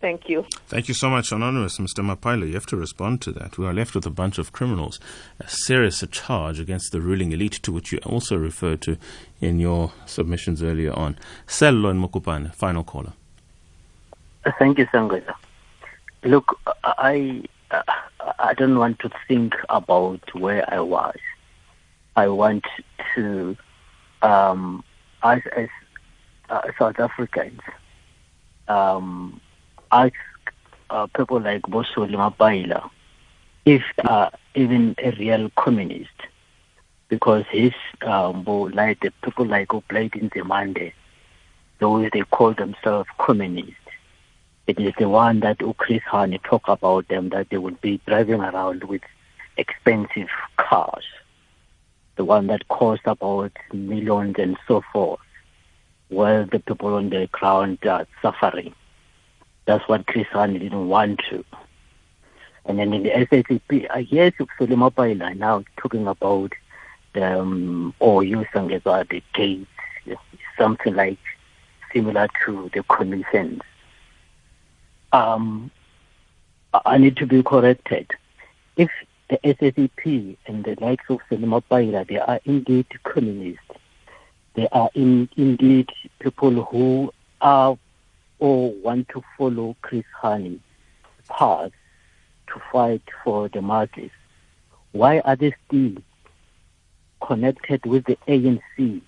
Thank 0.00 0.28
you. 0.28 0.44
Thank 0.66 0.88
you 0.88 0.94
so 0.94 1.08
much, 1.08 1.32
Anonymous. 1.32 1.78
Mr. 1.78 2.04
Mapaila, 2.04 2.46
you 2.46 2.54
have 2.54 2.66
to 2.66 2.76
respond 2.76 3.22
to 3.22 3.32
that. 3.32 3.56
We 3.56 3.66
are 3.66 3.72
left 3.72 3.94
with 3.94 4.04
a 4.04 4.10
bunch 4.10 4.36
of 4.36 4.52
criminals. 4.52 5.00
A 5.40 5.48
serious 5.48 6.04
charge 6.10 6.60
against 6.60 6.92
the 6.92 7.00
ruling 7.00 7.32
elite, 7.32 7.54
to 7.62 7.72
which 7.72 7.90
you 7.90 7.98
also 8.04 8.36
referred 8.36 8.82
to 8.82 8.98
in 9.40 9.58
your 9.58 9.92
submissions 10.04 10.62
earlier 10.62 10.92
on. 10.92 11.18
Sello 11.46 11.88
and 11.88 12.04
Mokopane, 12.04 12.54
final 12.54 12.84
caller. 12.84 13.14
Thank 14.58 14.78
you, 14.78 14.86
Sangweza. 14.86 15.34
Look, 16.22 16.58
I, 16.84 17.42
I 18.38 18.54
don't 18.54 18.78
want 18.78 18.98
to 19.00 19.10
think 19.26 19.54
about 19.70 20.34
where 20.34 20.70
I 20.72 20.80
was. 20.80 21.16
I 22.16 22.28
want 22.28 22.64
to, 23.14 23.56
um, 24.22 24.84
as, 25.22 25.40
as 25.56 25.68
uh, 26.50 26.62
South 26.78 27.00
Africans, 27.00 27.60
um, 28.68 29.40
ask 29.94 30.14
uh, 30.90 31.06
people 31.16 31.40
like 31.40 31.62
Bosoli 31.62 32.14
Mapaila 32.14 32.90
if 33.64 33.82
uh, 34.04 34.30
even 34.54 34.94
a 34.98 35.10
real 35.12 35.50
communist, 35.56 36.10
because 37.08 37.44
his 37.50 37.72
um, 38.02 38.44
like 38.44 39.00
the 39.00 39.10
people 39.22 39.46
like 39.46 39.72
who 39.72 39.82
in 39.90 40.30
Nzimande, 40.30 40.92
those 41.78 42.10
they 42.12 42.20
call 42.22 42.54
themselves 42.54 43.08
communists. 43.18 43.74
It 44.66 44.78
is 44.80 44.94
the 44.98 45.08
one 45.08 45.40
that 45.40 45.58
Chris 45.76 46.02
Hani 46.10 46.42
talk 46.42 46.68
about 46.68 47.08
them 47.08 47.28
that 47.30 47.50
they 47.50 47.58
will 47.58 47.76
be 47.82 48.00
driving 48.06 48.40
around 48.40 48.84
with 48.84 49.02
expensive 49.56 50.28
cars, 50.56 51.04
the 52.16 52.24
one 52.24 52.46
that 52.48 52.68
cost 52.68 53.02
about 53.04 53.52
millions 53.72 54.36
and 54.38 54.56
so 54.66 54.82
forth, 54.92 55.20
while 56.08 56.46
the 56.46 56.60
people 56.60 56.94
on 56.94 57.10
the 57.10 57.28
ground 57.32 57.78
are 57.86 58.06
suffering. 58.22 58.74
That's 59.66 59.86
what 59.88 60.06
Chris 60.06 60.26
Hani 60.32 60.60
didn't 60.60 60.88
want 60.88 61.20
to. 61.30 61.44
And 62.66 62.78
then 62.78 62.92
in 62.92 63.02
the 63.02 63.10
SACP, 63.10 63.88
I 63.90 64.02
hear 64.02 64.32
Solly 64.58 64.76
Mapaila 64.76 65.36
now 65.36 65.64
talking 65.76 66.06
about 66.06 66.52
the 67.12 67.40
um, 67.40 67.94
or 67.98 68.24
using 68.24 68.72
about 68.72 69.08
the 69.10 69.22
gates, 69.34 69.66
something 70.58 70.94
like 70.94 71.18
similar 71.92 72.28
to 72.44 72.70
the 72.74 72.82
common 72.84 73.24
sense. 73.30 73.60
Um, 75.12 75.70
I 76.84 76.98
need 76.98 77.16
to 77.18 77.26
be 77.26 77.42
corrected. 77.42 78.10
If 78.76 78.90
the 79.30 79.38
SACP 79.44 80.36
and 80.46 80.64
the 80.64 80.76
likes 80.80 81.04
of 81.08 81.20
Solly 81.28 81.46
Mapaila, 81.46 82.06
they 82.08 82.18
are 82.18 82.40
indeed 82.44 82.86
communists, 83.04 83.62
they 84.54 84.68
are 84.72 84.90
in, 84.94 85.28
indeed 85.36 85.90
people 86.18 86.64
who 86.64 87.12
are 87.40 87.78
or 88.44 88.72
want 88.82 89.08
to 89.08 89.22
follow 89.38 89.74
Chris 89.80 90.04
Hani 90.22 90.60
path 91.30 91.72
to 92.46 92.60
fight 92.70 93.00
for 93.24 93.48
the 93.48 93.62
masses, 93.62 94.10
why 94.92 95.20
are 95.20 95.34
they 95.34 95.54
still 95.66 95.94
connected 97.22 97.86
with 97.86 98.04
the 98.04 98.18
ANC 98.28 99.00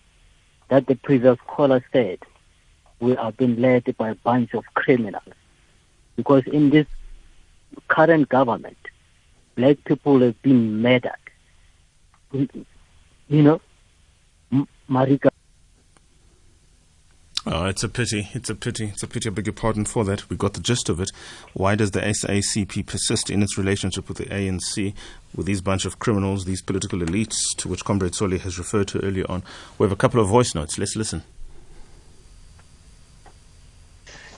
that 0.70 0.86
the 0.86 0.94
previous 0.94 1.36
caller 1.46 1.84
said 1.92 2.18
we 2.98 3.14
are 3.14 3.30
being 3.30 3.60
led 3.60 3.94
by 3.98 4.08
a 4.08 4.14
bunch 4.14 4.54
of 4.54 4.64
criminals? 4.72 5.34
Because 6.16 6.44
in 6.46 6.70
this 6.70 6.86
current 7.88 8.30
government, 8.30 8.78
black 9.54 9.76
people 9.84 10.20
have 10.20 10.40
been 10.40 10.80
murdered. 10.80 11.12
You 12.32 12.48
know, 13.28 13.60
Marika 14.88 15.28
Oh, 17.48 17.66
it's 17.66 17.84
a 17.84 17.88
pity. 17.88 18.28
It's 18.32 18.50
a 18.50 18.56
pity. 18.56 18.86
It's 18.86 19.04
a 19.04 19.06
pity. 19.06 19.28
I 19.28 19.32
beg 19.32 19.46
your 19.46 19.52
pardon 19.52 19.84
for 19.84 20.04
that. 20.04 20.28
We 20.28 20.36
got 20.36 20.54
the 20.54 20.60
gist 20.60 20.88
of 20.88 20.98
it. 20.98 21.12
Why 21.54 21.76
does 21.76 21.92
the 21.92 22.00
SACP 22.00 22.84
persist 22.84 23.30
in 23.30 23.40
its 23.40 23.56
relationship 23.56 24.08
with 24.08 24.18
the 24.18 24.24
ANC, 24.24 24.92
with 25.32 25.46
these 25.46 25.60
bunch 25.60 25.84
of 25.84 26.00
criminals, 26.00 26.44
these 26.44 26.60
political 26.60 26.98
elites, 26.98 27.54
to 27.58 27.68
which 27.68 27.84
Comrade 27.84 28.16
Solly 28.16 28.38
has 28.38 28.58
referred 28.58 28.88
to 28.88 29.04
earlier 29.04 29.26
on? 29.28 29.44
We 29.78 29.84
have 29.84 29.92
a 29.92 29.96
couple 29.96 30.20
of 30.20 30.26
voice 30.26 30.56
notes. 30.56 30.76
Let's 30.76 30.96
listen. 30.96 31.22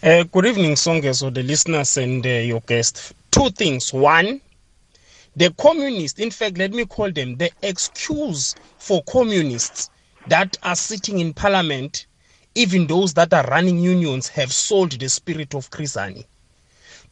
Uh, 0.02 0.24
good 0.24 0.44
evening, 0.44 0.72
Songezo, 0.72 1.32
the 1.32 1.42
listeners 1.42 1.96
and 1.96 2.26
uh, 2.26 2.28
your 2.28 2.60
guest. 2.60 3.14
Two 3.30 3.48
things. 3.48 3.90
One, 3.90 4.38
the 5.34 5.50
communists, 5.56 6.20
in 6.20 6.30
fact, 6.30 6.58
let 6.58 6.72
me 6.72 6.84
call 6.84 7.10
them 7.10 7.36
the 7.36 7.50
excuse 7.62 8.54
for 8.76 9.02
communists 9.04 9.88
that 10.26 10.58
are 10.62 10.76
sitting 10.76 11.20
in 11.20 11.32
parliament 11.32 12.04
even 12.58 12.88
those 12.88 13.14
that 13.14 13.32
are 13.32 13.44
running 13.44 13.78
unions 13.78 14.26
have 14.26 14.52
sold 14.52 14.90
the 14.90 15.08
spirit 15.08 15.54
of 15.54 15.70
Chris 15.70 15.94
Hani. 15.94 16.26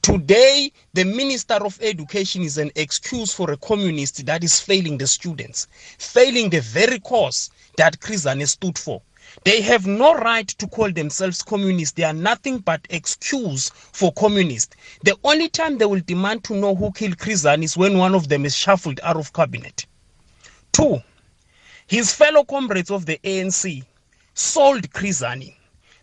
Today, 0.02 0.72
the 0.92 1.04
Minister 1.04 1.54
of 1.54 1.78
Education 1.80 2.42
is 2.42 2.58
an 2.58 2.72
excuse 2.74 3.32
for 3.32 3.52
a 3.52 3.56
communist 3.56 4.26
that 4.26 4.42
is 4.42 4.58
failing 4.58 4.98
the 4.98 5.06
students, 5.06 5.68
failing 5.98 6.50
the 6.50 6.60
very 6.62 6.98
cause 6.98 7.50
that 7.76 8.00
Chris 8.00 8.24
Hani 8.24 8.48
stood 8.48 8.76
for. 8.76 9.00
They 9.44 9.60
have 9.60 9.86
no 9.86 10.14
right 10.14 10.48
to 10.48 10.66
call 10.66 10.90
themselves 10.90 11.42
communists. 11.42 11.92
They 11.92 12.02
are 12.02 12.12
nothing 12.12 12.58
but 12.58 12.84
excuse 12.90 13.70
for 13.70 14.12
communists. 14.14 14.74
The 15.04 15.16
only 15.22 15.48
time 15.48 15.78
they 15.78 15.86
will 15.86 16.02
demand 16.04 16.42
to 16.44 16.56
know 16.56 16.74
who 16.74 16.90
killed 16.90 17.18
Hani 17.18 17.62
is 17.62 17.76
when 17.76 17.98
one 17.98 18.16
of 18.16 18.28
them 18.28 18.46
is 18.46 18.56
shuffled 18.56 18.98
out 19.04 19.16
of 19.16 19.32
cabinet. 19.32 19.86
Two, 20.72 20.98
his 21.86 22.12
fellow 22.12 22.42
comrades 22.42 22.90
of 22.90 23.06
the 23.06 23.20
ANC 23.22 23.84
sold 24.36 24.92
Chris 24.92 25.22
Hani. 25.22 25.54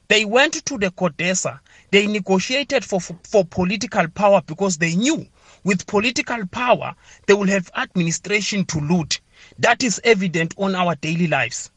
They 0.09 0.25
went 0.25 0.65
to 0.65 0.77
the 0.77 0.91
CODESA. 0.91 1.59
They 1.91 2.07
negotiated 2.07 2.83
for, 2.83 2.99
for, 2.99 3.17
for 3.23 3.45
political 3.45 4.07
power 4.09 4.41
because 4.45 4.77
they 4.77 4.95
knew 4.95 5.25
with 5.63 5.87
political 5.87 6.45
power 6.47 6.93
they 7.27 7.33
will 7.33 7.47
have 7.47 7.71
administration 7.77 8.65
to 8.65 8.79
loot. 8.79 9.21
That 9.59 9.83
is 9.83 10.01
evident 10.03 10.55
on 10.57 10.75
our 10.75 10.95
daily 10.95 11.27
lives. 11.27 11.69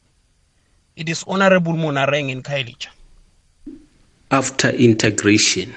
It 0.96 1.08
is 1.08 1.24
Honorable 1.26 1.74
Monareng 1.74 2.30
in 2.30 2.42
Khayelitsha. 2.42 2.88
After 4.30 4.70
integration, 4.70 5.74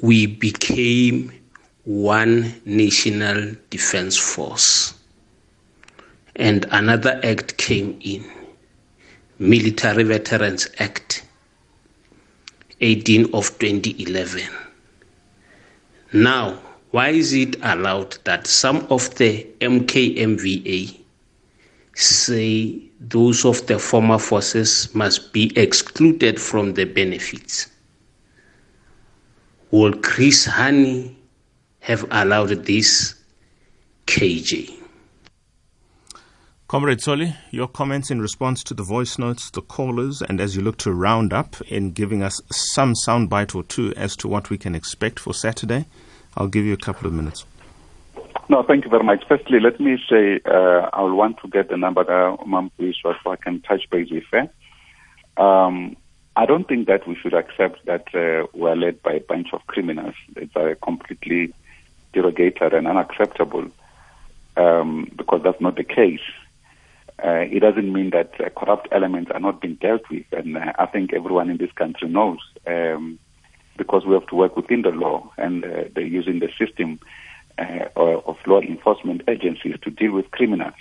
we 0.00 0.26
became 0.26 1.32
one 1.84 2.54
national 2.64 3.54
defense 3.70 4.16
force. 4.16 4.94
And 6.36 6.66
another 6.70 7.20
act 7.22 7.56
came 7.58 7.98
in 8.00 8.24
Military 9.40 10.04
Veterans 10.04 10.68
Act 10.78 11.24
18 12.80 13.34
of 13.34 13.58
2011. 13.58 14.42
Now, 16.12 16.60
why 16.92 17.08
is 17.08 17.32
it 17.32 17.56
allowed 17.60 18.16
that 18.22 18.46
some 18.46 18.86
of 18.90 19.12
the 19.16 19.44
MKMVA 19.60 21.00
say 21.96 22.80
those 23.00 23.44
of 23.44 23.66
the 23.66 23.80
former 23.80 24.20
forces 24.20 24.94
must 24.94 25.32
be 25.32 25.52
excluded 25.58 26.40
from 26.40 26.74
the 26.74 26.84
benefits? 26.84 27.66
Will 29.72 29.94
Chris 29.94 30.46
Hani 30.46 31.12
have 31.80 32.06
allowed 32.12 32.50
this 32.66 33.16
KJ? 34.06 34.83
Comrade 36.66 37.02
Solly, 37.02 37.36
your 37.50 37.68
comments 37.68 38.10
in 38.10 38.22
response 38.22 38.64
to 38.64 38.72
the 38.72 38.82
voice 38.82 39.18
notes, 39.18 39.50
the 39.50 39.60
callers, 39.60 40.22
and 40.22 40.40
as 40.40 40.56
you 40.56 40.62
look 40.62 40.78
to 40.78 40.92
round 40.92 41.34
up 41.34 41.60
in 41.68 41.92
giving 41.92 42.22
us 42.22 42.40
some 42.50 42.94
soundbite 43.06 43.54
or 43.54 43.62
two 43.62 43.92
as 43.96 44.16
to 44.16 44.28
what 44.28 44.48
we 44.48 44.56
can 44.56 44.74
expect 44.74 45.20
for 45.20 45.34
Saturday, 45.34 45.84
I'll 46.38 46.48
give 46.48 46.64
you 46.64 46.72
a 46.72 46.78
couple 46.78 47.06
of 47.06 47.12
minutes. 47.12 47.44
No, 48.48 48.62
thank 48.62 48.84
you 48.84 48.90
very 48.90 49.04
much. 49.04 49.24
Firstly, 49.28 49.60
let 49.60 49.78
me 49.78 49.98
say 50.08 50.40
uh, 50.46 50.88
I 50.90 51.02
will 51.02 51.14
want 51.14 51.38
to 51.42 51.48
get 51.48 51.68
the 51.68 51.76
number 51.76 52.02
that 52.02 52.46
Mom 52.46 52.70
so 52.78 53.14
I 53.26 53.36
can 53.36 53.60
touch 53.60 53.82
base 53.90 54.10
with 54.10 54.24
her. 54.32 54.50
Um, 55.36 55.96
I 56.34 56.46
don't 56.46 56.66
think 56.66 56.86
that 56.86 57.06
we 57.06 57.14
should 57.14 57.34
accept 57.34 57.84
that 57.84 58.06
uh, 58.14 58.46
we're 58.54 58.74
led 58.74 59.02
by 59.02 59.12
a 59.12 59.20
bunch 59.20 59.48
of 59.52 59.66
criminals. 59.66 60.14
It's 60.34 60.56
uh, 60.56 60.74
completely 60.82 61.52
derogatory 62.14 62.78
and 62.78 62.88
unacceptable 62.88 63.66
um, 64.56 65.12
because 65.14 65.42
that's 65.44 65.60
not 65.60 65.76
the 65.76 65.84
case. 65.84 66.20
Uh, 67.22 67.46
it 67.50 67.60
doesn't 67.60 67.92
mean 67.92 68.10
that 68.10 68.32
uh, 68.40 68.48
corrupt 68.50 68.88
elements 68.90 69.30
are 69.32 69.40
not 69.40 69.60
being 69.60 69.76
dealt 69.76 70.02
with, 70.10 70.24
and 70.32 70.56
uh, 70.56 70.72
I 70.78 70.86
think 70.86 71.12
everyone 71.12 71.48
in 71.48 71.58
this 71.58 71.70
country 71.72 72.08
knows 72.08 72.38
um, 72.66 73.18
because 73.76 74.04
we 74.04 74.14
have 74.14 74.26
to 74.26 74.34
work 74.34 74.56
within 74.56 74.82
the 74.82 74.90
law 74.90 75.30
and 75.36 75.64
uh, 75.64 75.84
they're 75.94 76.04
using 76.04 76.40
the 76.40 76.50
system 76.58 76.98
uh, 77.58 77.86
of 77.96 78.36
law 78.46 78.60
enforcement 78.60 79.22
agencies 79.28 79.76
to 79.82 79.90
deal 79.90 80.12
with 80.12 80.30
criminals. 80.32 80.74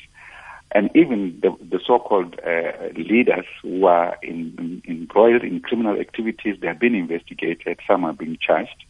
And 0.72 0.90
even 0.96 1.40
the, 1.40 1.56
the 1.62 1.80
so-called 1.86 2.40
uh, 2.40 2.88
leaders 2.96 3.46
who 3.62 3.86
are 3.86 4.18
in, 4.24 4.56
in, 4.58 4.82
embroiled 4.88 5.44
in 5.44 5.60
criminal 5.60 6.00
activities, 6.00 6.58
they 6.60 6.68
have 6.68 6.80
been 6.80 6.96
investigated. 6.96 7.80
Some 7.86 8.04
are 8.06 8.14
being 8.14 8.40
charged, 8.42 8.84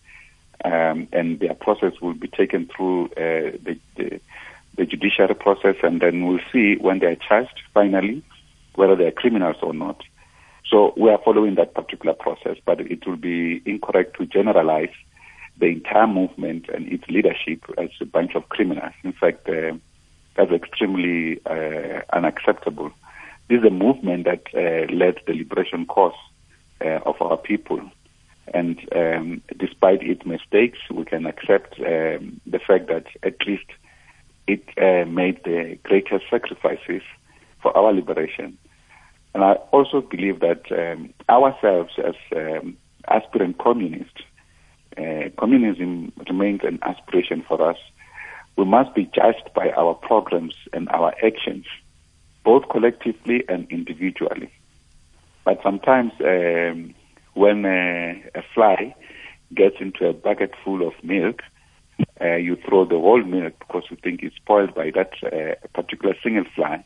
um, 0.63 1.09
and 1.11 1.41
their 1.41 1.55
process 1.55 1.99
will 2.01 2.13
be 2.13 2.29
taken 2.29 2.69
through 2.73 3.09
the, 3.15 3.77
the 3.97 4.21
the 4.75 4.85
judiciary 4.85 5.35
process, 5.35 5.75
and 5.83 6.01
then 6.01 6.25
we'll 6.25 6.39
see 6.51 6.75
when 6.75 6.99
they 6.99 7.07
are 7.07 7.15
charged 7.15 7.61
finally 7.73 8.23
whether 8.75 8.95
they 8.95 9.05
are 9.05 9.11
criminals 9.11 9.57
or 9.61 9.73
not. 9.73 10.01
So 10.69 10.93
we 10.97 11.09
are 11.11 11.19
following 11.23 11.55
that 11.55 11.75
particular 11.75 12.15
process, 12.15 12.57
but 12.65 12.79
it 12.79 13.05
will 13.05 13.17
be 13.17 13.61
incorrect 13.65 14.17
to 14.17 14.25
generalize 14.25 14.93
the 15.59 15.67
entire 15.67 16.07
movement 16.07 16.69
and 16.73 16.91
its 16.91 17.03
leadership 17.07 17.63
as 17.77 17.89
a 18.01 18.05
bunch 18.05 18.33
of 18.35 18.49
criminals. 18.49 18.93
In 19.03 19.13
fact, 19.13 19.47
uh, 19.47 19.73
that's 20.35 20.51
extremely 20.51 21.39
uh, 21.45 22.01
unacceptable. 22.11 22.91
This 23.49 23.59
is 23.59 23.65
a 23.65 23.69
movement 23.69 24.25
that 24.25 24.43
uh, 24.55 24.91
led 24.91 25.19
the 25.27 25.33
liberation 25.33 25.85
cause 25.85 26.15
uh, 26.81 26.99
of 27.05 27.21
our 27.21 27.37
people. 27.37 27.81
And 28.51 28.79
um, 28.95 29.41
despite 29.57 30.01
its 30.01 30.25
mistakes, 30.25 30.79
we 30.91 31.05
can 31.05 31.25
accept 31.27 31.79
um, 31.79 32.41
the 32.47 32.59
fact 32.65 32.87
that 32.87 33.05
at 33.21 33.35
least 33.45 33.65
it 34.47 34.63
uh, 34.77 35.09
made 35.09 35.43
the 35.43 35.77
greatest 35.83 36.25
sacrifices 36.29 37.01
for 37.61 37.75
our 37.77 37.93
liberation. 37.93 38.57
And 39.33 39.43
I 39.43 39.53
also 39.71 40.01
believe 40.01 40.41
that 40.41 40.63
um, 40.71 41.13
ourselves 41.29 41.93
as 41.97 42.15
um, 42.35 42.77
aspirant 43.07 43.57
communists, 43.57 44.21
uh, 44.97 45.29
communism 45.37 46.11
remains 46.27 46.61
an 46.63 46.79
aspiration 46.83 47.43
for 47.47 47.61
us. 47.67 47.77
We 48.55 48.65
must 48.65 48.93
be 48.93 49.05
judged 49.05 49.49
by 49.55 49.71
our 49.71 49.95
programs 49.95 50.55
and 50.71 50.87
our 50.89 51.13
actions, 51.25 51.65
both 52.43 52.69
collectively 52.69 53.43
and 53.49 53.67
individually. 53.71 54.51
But 55.45 55.61
sometimes 55.63 56.11
um, 56.19 56.93
when 57.33 57.65
uh, 57.65 58.13
a 58.35 58.43
fly 58.53 58.95
gets 59.55 59.77
into 59.79 60.07
a 60.07 60.13
bucket 60.13 60.53
full 60.63 60.87
of 60.87 60.93
milk, 61.03 61.41
uh, 62.21 62.35
you 62.35 62.55
throw 62.67 62.85
the 62.85 62.99
whole 62.99 63.23
milk 63.23 63.53
because 63.59 63.83
you 63.89 63.97
think 63.97 64.23
it's 64.23 64.35
spoiled 64.35 64.73
by 64.73 64.91
that 64.91 65.11
uh, 65.23 65.55
particular 65.73 66.15
single 66.23 66.45
fly, 66.55 66.83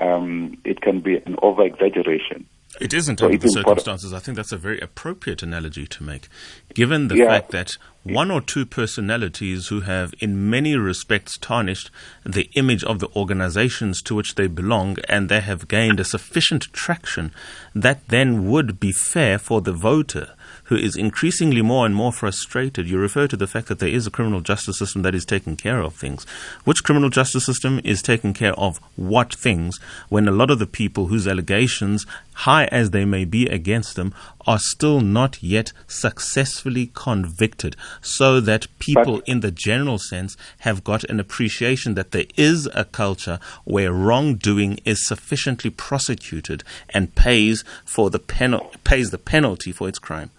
um, 0.00 0.56
it 0.64 0.80
can 0.80 1.00
be 1.00 1.16
an 1.16 1.36
over 1.42 1.64
exaggeration. 1.64 2.46
It 2.80 2.92
isn't 2.92 3.20
so 3.20 3.26
under 3.26 3.38
the 3.38 3.48
circumstances. 3.48 4.12
I 4.12 4.18
think 4.18 4.36
that's 4.36 4.52
a 4.52 4.58
very 4.58 4.78
appropriate 4.80 5.42
analogy 5.42 5.86
to 5.86 6.02
make, 6.02 6.28
given 6.74 7.08
the 7.08 7.16
yeah. 7.16 7.26
fact 7.26 7.50
that 7.52 7.78
one 8.02 8.30
or 8.30 8.40
two 8.40 8.66
personalities 8.66 9.68
who 9.68 9.80
have, 9.80 10.12
in 10.20 10.50
many 10.50 10.76
respects, 10.76 11.38
tarnished 11.38 11.90
the 12.24 12.50
image 12.54 12.84
of 12.84 12.98
the 12.98 13.08
organizations 13.16 14.02
to 14.02 14.14
which 14.14 14.34
they 14.34 14.46
belong, 14.46 14.98
and 15.08 15.28
they 15.28 15.40
have 15.40 15.68
gained 15.68 16.00
a 16.00 16.04
sufficient 16.04 16.64
traction 16.72 17.32
that 17.74 18.08
then 18.08 18.46
would 18.50 18.78
be 18.78 18.92
fair 18.92 19.38
for 19.38 19.62
the 19.62 19.72
voter 19.72 20.34
who 20.66 20.76
is 20.76 20.96
increasingly 20.96 21.62
more 21.62 21.86
and 21.86 21.94
more 21.94 22.12
frustrated. 22.12 22.88
You 22.88 22.98
refer 22.98 23.26
to 23.28 23.36
the 23.36 23.46
fact 23.46 23.68
that 23.68 23.78
there 23.78 23.88
is 23.88 24.06
a 24.06 24.10
criminal 24.10 24.40
justice 24.40 24.78
system 24.78 25.02
that 25.02 25.14
is 25.14 25.24
taking 25.24 25.56
care 25.56 25.80
of 25.80 25.94
things. 25.94 26.24
Which 26.64 26.82
criminal 26.82 27.08
justice 27.08 27.46
system 27.46 27.80
is 27.84 28.02
taking 28.02 28.34
care 28.34 28.54
of 28.54 28.80
what 28.96 29.34
things 29.34 29.78
when 30.08 30.26
a 30.26 30.32
lot 30.32 30.50
of 30.50 30.58
the 30.58 30.66
people 30.66 31.06
whose 31.06 31.28
allegations, 31.28 32.04
high 32.34 32.66
as 32.66 32.90
they 32.90 33.04
may 33.04 33.24
be 33.24 33.46
against 33.46 33.94
them, 33.94 34.12
are 34.46 34.58
still 34.58 35.00
not 35.00 35.42
yet 35.42 35.72
successfully 35.86 36.90
convicted, 36.94 37.76
so 38.00 38.40
that 38.40 38.66
people 38.78 39.16
but, 39.16 39.28
in 39.28 39.40
the 39.40 39.50
general 39.50 39.98
sense 39.98 40.36
have 40.58 40.84
got 40.84 41.04
an 41.04 41.20
appreciation 41.20 41.94
that 41.94 42.10
there 42.10 42.26
is 42.36 42.68
a 42.74 42.84
culture 42.84 43.38
where 43.64 43.92
wrongdoing 43.92 44.78
is 44.84 45.06
sufficiently 45.06 45.70
prosecuted 45.70 46.62
and 46.90 47.14
pays 47.14 47.64
for 47.84 48.10
the 48.10 48.18
penal- 48.18 48.72
pays 48.84 49.10
the 49.10 49.18
penalty 49.18 49.72
for 49.72 49.88
its 49.88 49.98
crime. 49.98 50.30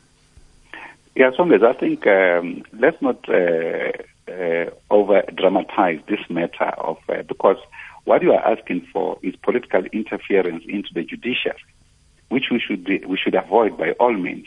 Yeah, 1.18 1.32
Songes, 1.32 1.64
I 1.66 1.74
think 1.74 2.06
um, 2.06 2.62
let's 2.80 3.02
not 3.02 3.28
uh, 3.28 3.92
uh, 4.32 4.70
over 4.92 5.24
dramatize 5.36 6.00
this 6.08 6.20
matter 6.30 6.70
of 6.78 6.98
uh, 7.10 7.24
because 7.28 7.58
what 8.04 8.22
you 8.22 8.34
are 8.34 8.48
asking 8.48 8.86
for 8.94 9.18
is 9.24 9.36
political 9.38 9.84
interference 9.86 10.64
into 10.68 10.90
the 10.94 11.04
judiciary, 11.04 11.58
which 12.30 12.52
we 12.52 12.60
should 12.60 12.88
we 13.08 13.18
should 13.18 13.34
avoid 13.34 13.80
by 13.80 13.94
all 13.94 14.14
means. 14.14 14.46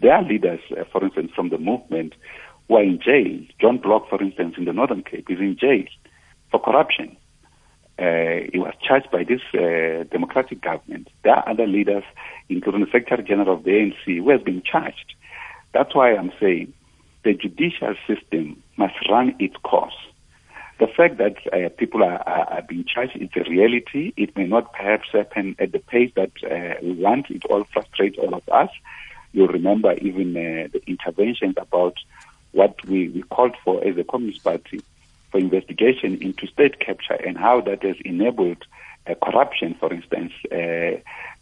There 0.00 0.12
are 0.12 0.24
leaders, 0.24 0.58
uh, 0.72 0.82
for 0.90 1.04
instance, 1.04 1.30
from 1.32 1.50
the 1.50 1.58
movement 1.58 2.14
who 2.66 2.74
are 2.74 2.82
in 2.82 2.98
jail. 2.98 3.38
John 3.60 3.78
Block, 3.78 4.08
for 4.08 4.20
instance, 4.20 4.56
in 4.58 4.64
the 4.64 4.72
Northern 4.72 5.04
Cape, 5.04 5.30
is 5.30 5.38
in 5.38 5.56
jail 5.56 5.84
for 6.50 6.60
corruption. 6.60 7.16
Uh, 8.00 8.50
he 8.52 8.58
was 8.58 8.74
charged 8.82 9.12
by 9.12 9.22
this 9.22 9.42
uh, 9.54 10.02
democratic 10.10 10.60
government. 10.60 11.06
There 11.22 11.34
are 11.36 11.48
other 11.48 11.68
leaders, 11.68 12.02
including 12.48 12.80
the 12.80 12.90
Secretary 12.90 13.22
General 13.22 13.58
of 13.58 13.62
the 13.62 13.70
ANC, 13.70 14.04
who 14.06 14.30
has 14.30 14.42
been 14.42 14.62
charged. 14.64 15.14
That's 15.72 15.94
why 15.94 16.14
I'm 16.14 16.32
saying 16.40 16.72
the 17.24 17.34
judicial 17.34 17.94
system 18.06 18.62
must 18.76 18.94
run 19.08 19.36
its 19.38 19.56
course. 19.62 19.94
The 20.78 20.86
fact 20.86 21.18
that 21.18 21.36
uh, 21.52 21.68
people 21.76 22.02
are, 22.02 22.22
are, 22.26 22.52
are, 22.54 22.62
being 22.62 22.84
charged 22.84 23.14
is 23.16 23.28
a 23.36 23.48
reality. 23.48 24.14
It 24.16 24.34
may 24.34 24.46
not 24.46 24.72
perhaps 24.72 25.08
happen 25.12 25.54
at 25.58 25.72
the 25.72 25.78
pace 25.78 26.10
that 26.16 26.32
uh, 26.42 26.80
we 26.82 26.92
want. 26.92 27.30
It 27.30 27.44
all 27.50 27.64
frustrates 27.64 28.18
all 28.18 28.34
of 28.34 28.48
us. 28.48 28.70
You'll 29.32 29.48
remember 29.48 29.92
even 29.92 30.34
uh, 30.34 30.68
the 30.72 30.80
interventions 30.86 31.56
about 31.58 31.96
what 32.52 32.82
we, 32.86 33.10
we 33.10 33.22
called 33.22 33.56
for 33.62 33.84
as 33.86 33.98
a 33.98 34.04
Communist 34.04 34.42
Party 34.42 34.80
for 35.30 35.38
investigation 35.38 36.20
into 36.22 36.46
state 36.46 36.80
capture 36.80 37.14
and 37.14 37.36
how 37.36 37.60
that 37.60 37.82
has 37.82 37.96
enabled 38.04 38.64
uh, 39.06 39.14
corruption, 39.22 39.74
for 39.78 39.92
instance, 39.92 40.32
uh, 40.50 40.98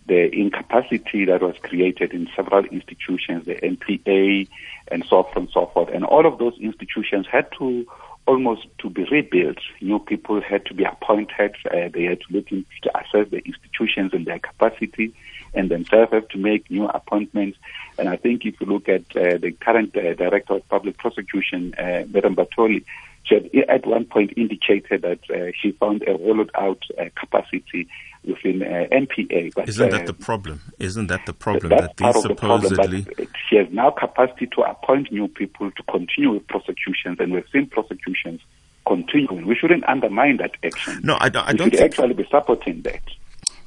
the 0.09 0.35
incapacity 0.35 1.27
that 1.27 1.43
was 1.43 1.55
created 1.63 2.13
in 2.13 2.29
several 2.35 2.65
institutions, 2.65 3.45
the 3.45 3.55
NPA, 3.55 4.49
and 4.89 5.05
so 5.09 5.19
on 5.19 5.33
and 5.37 5.49
so 5.51 5.67
forth. 5.67 5.91
And 5.91 6.05
all 6.05 6.27
of 6.27 6.39
those 6.39 6.59
institutions 6.59 7.27
had 7.31 7.47
to 7.59 7.87
almost 8.27 8.67
to 8.79 8.91
be 8.91 9.05
rebuilt. 9.05 9.59
New 9.81 9.99
people 9.99 10.41
had 10.41 10.65
to 10.67 10.75
be 10.75 10.85
appointed. 10.85 11.55
Uh, 11.71 11.89
they 11.93 12.05
had 12.05 12.21
to 12.21 12.27
look 12.31 12.51
into 12.51 12.67
to 12.83 12.91
assess 12.99 13.31
the 13.31 13.39
institutions 13.45 14.13
and 14.13 14.27
their 14.27 14.39
capacity, 14.39 15.15
and 15.55 15.71
themselves 15.71 16.13
have 16.13 16.29
to 16.29 16.39
make 16.39 16.71
new 16.71 16.87
appointments. 16.87 17.59
And 17.99 18.09
I 18.09 18.17
think 18.17 18.45
if 18.45 18.61
you 18.61 18.67
look 18.67 18.89
at 18.89 19.05
uh, 19.17 19.39
the 19.39 19.55
current 19.61 19.97
uh, 19.97 20.15
director 20.15 20.55
of 20.55 20.69
public 20.69 20.99
prosecution, 20.99 21.75
uh, 21.75 22.05
Madam 22.09 22.37
Batohi, 22.37 22.85
she 23.29 23.35
had 23.35 23.69
at 23.69 23.87
one 23.87 24.05
point 24.05 24.33
indicated 24.37 25.03
that 25.03 25.21
uh, 25.31 25.53
she 25.61 25.73
found 25.73 26.03
a 26.03 26.17
hollowed 26.17 26.51
out 26.55 26.83
uh, 26.99 27.05
capacity 27.19 27.89
within 28.25 28.63
uh, 28.63 28.87
NPA. 28.93 29.55
But, 29.55 29.69
Isn't 29.69 29.91
that 29.91 30.03
uh, 30.03 30.07
the 30.07 30.15
problem? 30.15 30.63
Isn't 30.79 31.09
that 31.09 31.27
the 31.27 31.33
problem 31.33 31.71
that 31.71 31.97
these 31.97 32.23
supposedly? 32.23 33.01
The 33.03 33.05
problem, 33.05 33.29
she 33.49 33.57
has 33.57 33.69
now 33.71 33.91
capacity 33.91 34.47
to 34.55 34.63
appoint 34.63 35.13
new 35.13 35.29
people 35.29 35.71
to 35.71 35.83
continue 35.85 36.33
with 36.33 36.47
prosecutions, 36.49 37.19
and 37.21 37.33
we've 37.33 37.49
seen 37.53 37.67
prosecutions 37.67 38.41
continuing. 38.87 39.47
We 39.47 39.55
shouldn't 39.55 39.89
undermine 39.89 40.39
that 40.39 40.53
action. 40.65 41.01
No, 41.03 41.17
I 41.21 41.29
don't. 41.29 41.47
I 41.47 41.53
we 41.53 41.59
don't 41.59 41.71
should 41.71 41.81
actually 41.81 42.15
be 42.15 42.27
supporting 42.31 42.83
that. 42.83 43.03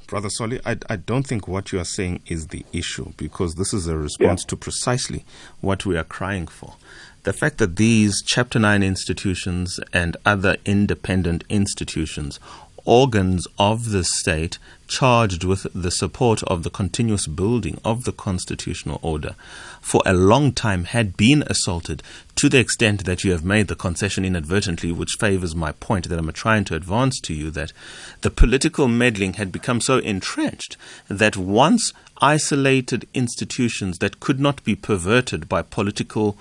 Brother 0.07 0.29
Solly, 0.29 0.59
I, 0.65 0.75
I 0.89 0.97
don't 0.97 1.25
think 1.25 1.47
what 1.47 1.71
you 1.71 1.79
are 1.79 1.85
saying 1.85 2.23
is 2.27 2.47
the 2.47 2.65
issue 2.73 3.13
because 3.15 3.55
this 3.55 3.73
is 3.73 3.87
a 3.87 3.97
response 3.97 4.43
yeah. 4.43 4.49
to 4.49 4.57
precisely 4.57 5.23
what 5.61 5.85
we 5.85 5.95
are 5.95 6.03
crying 6.03 6.47
for. 6.47 6.75
The 7.23 7.33
fact 7.33 7.59
that 7.59 7.75
these 7.75 8.23
Chapter 8.25 8.57
9 8.57 8.81
institutions 8.81 9.79
and 9.93 10.17
other 10.25 10.57
independent 10.65 11.43
institutions 11.49 12.39
organs 12.83 13.47
of 13.59 13.91
the 13.91 14.03
state 14.03 14.57
charged 14.87 15.43
with 15.43 15.67
the 15.73 15.91
support 15.91 16.41
of 16.43 16.63
the 16.63 16.69
continuous 16.69 17.27
building 17.27 17.79
of 17.85 18.03
the 18.03 18.11
constitutional 18.11 18.99
order 19.01 19.35
for 19.79 20.01
a 20.05 20.13
long 20.13 20.51
time 20.51 20.85
had 20.85 21.15
been 21.15 21.43
assaulted 21.47 22.01
to 22.35 22.49
the 22.49 22.57
extent 22.57 23.05
that 23.05 23.23
you 23.23 23.31
have 23.31 23.45
made 23.45 23.67
the 23.67 23.75
concession 23.75 24.25
inadvertently, 24.25 24.91
which 24.91 25.17
favors 25.19 25.55
my 25.55 25.71
point 25.73 26.09
that 26.09 26.17
I'm 26.17 26.31
trying 26.33 26.65
to 26.65 26.75
advance 26.75 27.19
to 27.21 27.33
you 27.33 27.51
that 27.51 27.71
the 28.21 28.31
political 28.31 28.87
meddling 28.87 29.33
had 29.33 29.51
become 29.51 29.79
so 29.79 29.99
entrenched 29.99 30.75
that 31.07 31.37
once 31.37 31.93
isolated 32.19 33.07
institutions 33.13 33.99
that 33.99 34.19
could 34.19 34.39
not 34.39 34.63
be 34.63 34.75
perverted 34.75 35.47
by 35.47 35.61
political 35.61 36.35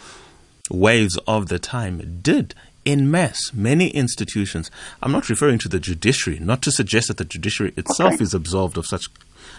waves 0.70 1.18
of 1.26 1.48
the 1.48 1.58
time 1.58 2.20
did 2.22 2.54
in 2.84 3.10
mass, 3.10 3.52
many 3.52 3.88
institutions. 3.88 4.70
I'm 5.02 5.12
not 5.12 5.28
referring 5.28 5.58
to 5.60 5.68
the 5.68 5.78
judiciary, 5.78 6.38
not 6.38 6.62
to 6.62 6.72
suggest 6.72 7.08
that 7.08 7.18
the 7.18 7.24
judiciary 7.26 7.74
itself 7.76 8.14
Okay. 8.14 8.22
is 8.24 8.32
absolved 8.32 8.78
of 8.78 8.86
such 8.86 9.04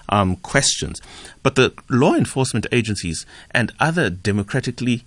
um, 0.09 0.37
questions, 0.37 0.99
but 1.43 1.55
the 1.55 1.73
law 1.89 2.15
enforcement 2.15 2.65
agencies 2.71 3.25
and 3.51 3.71
other 3.79 4.09
democratically 4.09 5.03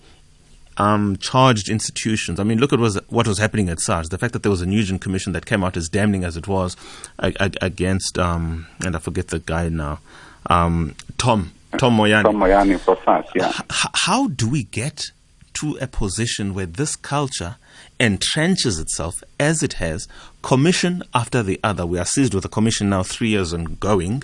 um, 0.76 1.16
charged 1.18 1.68
institutions. 1.68 2.38
I 2.40 2.44
mean, 2.44 2.58
look 2.58 2.72
at 2.72 2.78
was, 2.78 2.98
what 3.08 3.26
was 3.28 3.38
happening 3.38 3.68
at 3.68 3.80
SARS. 3.80 4.08
The 4.08 4.18
fact 4.18 4.32
that 4.32 4.42
there 4.42 4.50
was 4.50 4.60
a 4.62 4.66
Nugent 4.66 5.00
Commission 5.00 5.32
that 5.32 5.46
came 5.46 5.62
out 5.64 5.76
as 5.76 5.88
damning 5.88 6.24
as 6.24 6.36
it 6.36 6.46
was 6.48 6.76
against, 7.18 8.18
um, 8.18 8.66
and 8.84 8.96
I 8.96 8.98
forget 8.98 9.28
the 9.28 9.38
guy 9.40 9.68
now, 9.68 10.00
um, 10.46 10.94
Tom 11.18 11.52
Tom 11.78 11.96
Moyane. 11.96 12.22
Tom 12.22 12.36
Moyane 12.36 12.78
for 12.80 12.96
SARS, 13.04 13.26
yeah. 13.34 13.48
H- 13.48 13.86
how 13.94 14.28
do 14.28 14.48
we 14.48 14.64
get 14.64 15.10
to 15.54 15.78
a 15.80 15.86
position 15.86 16.54
where 16.54 16.66
this 16.66 16.96
culture 16.96 17.56
entrenches 17.98 18.80
itself 18.80 19.22
as 19.38 19.62
it 19.62 19.74
has, 19.74 20.08
commission 20.42 21.02
after 21.14 21.42
the 21.42 21.58
other? 21.62 21.86
We 21.86 21.98
are 21.98 22.04
seized 22.04 22.34
with 22.34 22.44
a 22.44 22.48
commission 22.48 22.90
now 22.90 23.02
three 23.02 23.28
years 23.28 23.52
and 23.52 23.78
going, 23.80 24.22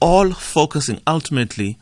all 0.00 0.32
focusing 0.32 1.00
ultimately 1.06 1.78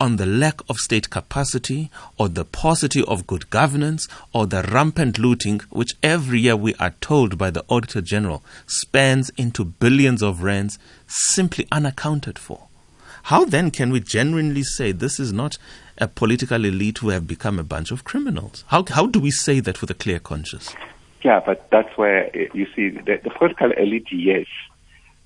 on 0.00 0.16
the 0.16 0.26
lack 0.26 0.60
of 0.68 0.76
state 0.76 1.10
capacity 1.10 1.90
or 2.16 2.28
the 2.28 2.44
paucity 2.44 3.02
of 3.04 3.26
good 3.26 3.50
governance 3.50 4.06
or 4.32 4.46
the 4.46 4.62
rampant 4.62 5.18
looting, 5.18 5.60
which 5.70 5.94
every 6.02 6.40
year 6.40 6.56
we 6.56 6.74
are 6.76 6.94
told 7.00 7.36
by 7.36 7.50
the 7.50 7.64
Auditor 7.68 8.00
General 8.00 8.42
spans 8.66 9.30
into 9.30 9.64
billions 9.64 10.22
of 10.22 10.42
rands 10.42 10.78
simply 11.06 11.66
unaccounted 11.72 12.38
for. 12.38 12.68
How 13.24 13.44
then 13.44 13.70
can 13.70 13.90
we 13.90 14.00
genuinely 14.00 14.62
say 14.62 14.92
this 14.92 15.18
is 15.18 15.32
not 15.32 15.58
a 16.00 16.08
political 16.08 16.64
elite 16.64 16.98
who 16.98 17.10
have 17.10 17.26
become 17.26 17.58
a 17.58 17.64
bunch 17.64 17.90
of 17.90 18.04
criminals? 18.04 18.64
How, 18.68 18.84
how 18.88 19.06
do 19.06 19.20
we 19.20 19.30
say 19.30 19.60
that 19.60 19.80
with 19.80 19.90
a 19.90 19.94
clear 19.94 20.18
conscience? 20.18 20.74
Yeah, 21.22 21.40
but 21.44 21.68
that's 21.70 21.96
where 21.96 22.26
uh, 22.26 22.38
you 22.54 22.66
see 22.74 22.90
the, 22.90 23.20
the 23.22 23.30
political 23.30 23.72
elite, 23.72 24.06
yes, 24.12 24.46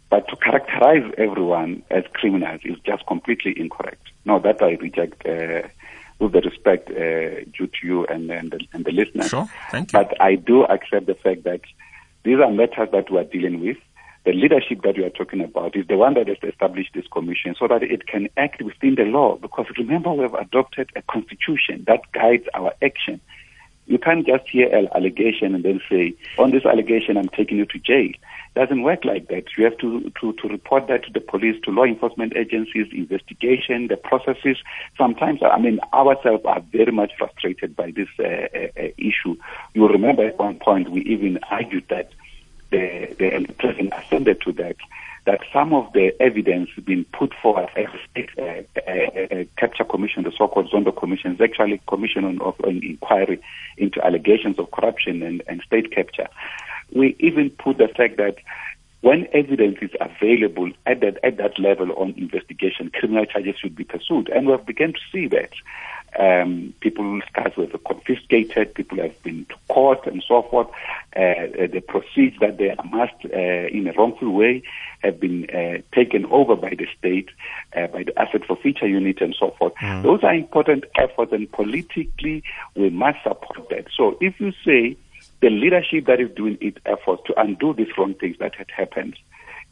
but 0.08 0.26
to 0.28 0.36
characterize 0.36 1.10
everyone 1.18 1.82
as 1.90 2.04
criminals 2.14 2.60
is 2.64 2.78
just 2.84 3.06
completely 3.06 3.58
incorrect. 3.58 4.08
No, 4.24 4.38
that 4.40 4.62
I 4.62 4.72
reject 4.72 5.26
uh, 5.26 5.68
with 6.18 6.32
the 6.32 6.40
respect 6.40 6.90
uh, 6.90 7.44
due 7.56 7.66
to 7.66 7.86
you 7.86 8.06
and, 8.06 8.30
and, 8.30 8.50
the, 8.50 8.60
and 8.72 8.84
the 8.84 8.92
listeners. 8.92 9.28
Sure, 9.28 9.48
thank 9.70 9.92
you. 9.92 9.98
But 9.98 10.20
I 10.20 10.36
do 10.36 10.64
accept 10.64 11.06
the 11.06 11.14
fact 11.14 11.44
that 11.44 11.60
these 12.24 12.38
are 12.38 12.50
matters 12.50 12.88
that 12.92 13.10
we 13.10 13.18
are 13.18 13.24
dealing 13.24 13.60
with. 13.60 13.76
The 14.24 14.32
leadership 14.32 14.82
that 14.82 14.96
you 14.96 15.04
are 15.04 15.10
talking 15.10 15.40
about 15.40 15.74
is 15.74 15.86
the 15.88 15.96
one 15.96 16.14
that 16.14 16.28
has 16.28 16.36
established 16.44 16.90
this 16.94 17.06
commission 17.08 17.56
so 17.58 17.66
that 17.66 17.82
it 17.82 18.06
can 18.06 18.28
act 18.36 18.62
within 18.62 18.94
the 18.94 19.02
law. 19.02 19.36
Because 19.36 19.66
remember, 19.76 20.12
we 20.12 20.22
have 20.22 20.34
adopted 20.34 20.90
a 20.94 21.02
constitution 21.02 21.82
that 21.88 22.02
guides 22.12 22.44
our 22.54 22.72
action. 22.80 23.20
You 23.86 23.98
can't 23.98 24.24
just 24.24 24.48
hear 24.48 24.72
an 24.72 24.88
allegation 24.94 25.56
and 25.56 25.64
then 25.64 25.80
say, 25.90 26.14
on 26.38 26.52
this 26.52 26.64
allegation, 26.64 27.16
I'm 27.16 27.30
taking 27.30 27.58
you 27.58 27.66
to 27.66 27.78
jail. 27.80 28.10
It 28.10 28.54
doesn't 28.54 28.82
work 28.82 29.04
like 29.04 29.26
that. 29.26 29.44
You 29.58 29.64
have 29.64 29.76
to, 29.78 30.12
to, 30.20 30.32
to 30.34 30.48
report 30.48 30.86
that 30.86 31.04
to 31.04 31.12
the 31.12 31.20
police, 31.20 31.60
to 31.64 31.72
law 31.72 31.82
enforcement 31.82 32.36
agencies, 32.36 32.86
investigation, 32.92 33.88
the 33.88 33.96
processes. 33.96 34.58
Sometimes, 34.96 35.40
I 35.42 35.58
mean, 35.58 35.80
ourselves 35.92 36.44
are 36.44 36.60
very 36.70 36.92
much 36.92 37.10
frustrated 37.18 37.74
by 37.74 37.90
this 37.90 38.08
uh, 38.20 38.22
uh, 38.22 38.68
uh, 38.78 38.88
issue. 38.98 39.36
You 39.74 39.88
remember 39.88 40.28
at 40.28 40.38
one 40.38 40.60
point 40.60 40.90
we 40.90 41.00
even 41.02 41.40
argued 41.50 41.86
that 41.90 42.12
the, 42.72 43.14
the 43.18 43.54
president 43.58 43.92
ascended 43.96 44.40
to 44.40 44.52
that, 44.52 44.76
that 45.24 45.40
some 45.52 45.72
of 45.72 45.92
the 45.92 46.10
evidence 46.20 46.70
being 46.84 47.04
put 47.04 47.32
forward 47.40 47.68
as 47.76 47.86
a 48.16 48.66
uh, 48.76 48.90
uh, 48.90 49.44
capture 49.56 49.84
commission, 49.84 50.24
the 50.24 50.32
so-called 50.36 50.70
Zondo 50.70 50.96
commission, 50.96 51.34
is 51.34 51.40
actually 51.40 51.74
a 51.74 51.90
commission 51.90 52.24
on, 52.24 52.40
of 52.40 52.58
an 52.64 52.82
inquiry 52.82 53.40
into 53.76 54.04
allegations 54.04 54.58
of 54.58 54.70
corruption 54.72 55.22
and, 55.22 55.42
and 55.46 55.62
state 55.62 55.92
capture. 55.92 56.28
We 56.92 57.14
even 57.20 57.50
put 57.50 57.78
the 57.78 57.88
fact 57.88 58.16
that 58.16 58.36
when 59.02 59.26
evidence 59.32 59.78
is 59.80 59.90
available 60.00 60.70
at 60.86 61.00
that, 61.00 61.18
at 61.24 61.36
that 61.36 61.58
level 61.58 61.92
on 61.92 62.14
investigation, 62.16 62.90
criminal 62.90 63.26
charges 63.26 63.56
should 63.60 63.76
be 63.76 63.84
pursued. 63.84 64.28
And 64.28 64.46
we 64.46 64.52
have 64.52 64.66
begun 64.66 64.92
to 64.92 65.00
see 65.12 65.28
that. 65.28 65.50
Um, 66.18 66.74
people's 66.80 67.22
cars 67.34 67.56
were 67.56 67.66
confiscated, 67.86 68.74
people 68.74 68.98
have 68.98 69.22
been 69.22 69.46
to 69.46 69.54
court 69.68 70.06
and 70.06 70.22
so 70.26 70.42
forth. 70.42 70.68
Uh, 71.16 71.66
the 71.72 71.82
proceeds 71.86 72.38
that 72.40 72.58
they 72.58 72.70
amassed 72.70 73.24
uh, 73.24 73.38
in 73.76 73.88
a 73.88 73.92
wrongful 73.92 74.30
way 74.30 74.62
have 75.00 75.18
been 75.18 75.48
uh, 75.50 75.78
taken 75.94 76.26
over 76.26 76.54
by 76.54 76.70
the 76.70 76.86
state, 76.98 77.30
uh, 77.76 77.86
by 77.86 78.02
the 78.02 78.18
asset 78.18 78.44
forfeiture 78.46 78.86
unit 78.86 79.20
and 79.20 79.34
so 79.38 79.54
forth. 79.58 79.74
Mm. 79.76 80.02
Those 80.02 80.22
are 80.22 80.34
important 80.34 80.84
efforts 80.96 81.32
and 81.32 81.50
politically 81.50 82.42
we 82.76 82.90
must 82.90 83.22
support 83.22 83.68
that. 83.70 83.86
So 83.96 84.18
if 84.20 84.38
you 84.38 84.52
say 84.64 84.96
the 85.40 85.50
leadership 85.50 86.06
that 86.06 86.20
is 86.20 86.30
doing 86.36 86.56
its 86.60 86.78
efforts 86.86 87.22
to 87.26 87.40
undo 87.40 87.74
these 87.74 87.88
wrong 87.98 88.14
things 88.14 88.36
that 88.38 88.54
had 88.54 88.70
happened 88.70 89.16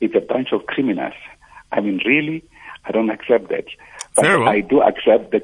is 0.01 0.11
a 0.15 0.21
bunch 0.21 0.53
of 0.53 0.67
criminals. 0.67 1.15
I 1.73 1.81
mean, 1.81 2.01
really, 2.05 2.43
I 2.85 2.93
don't 2.93 3.11
accept 3.11 3.49
that. 3.51 3.67
But 4.21 4.49
I 4.49 4.61
do 4.61 4.83
accept 4.83 5.33
the 5.33 5.41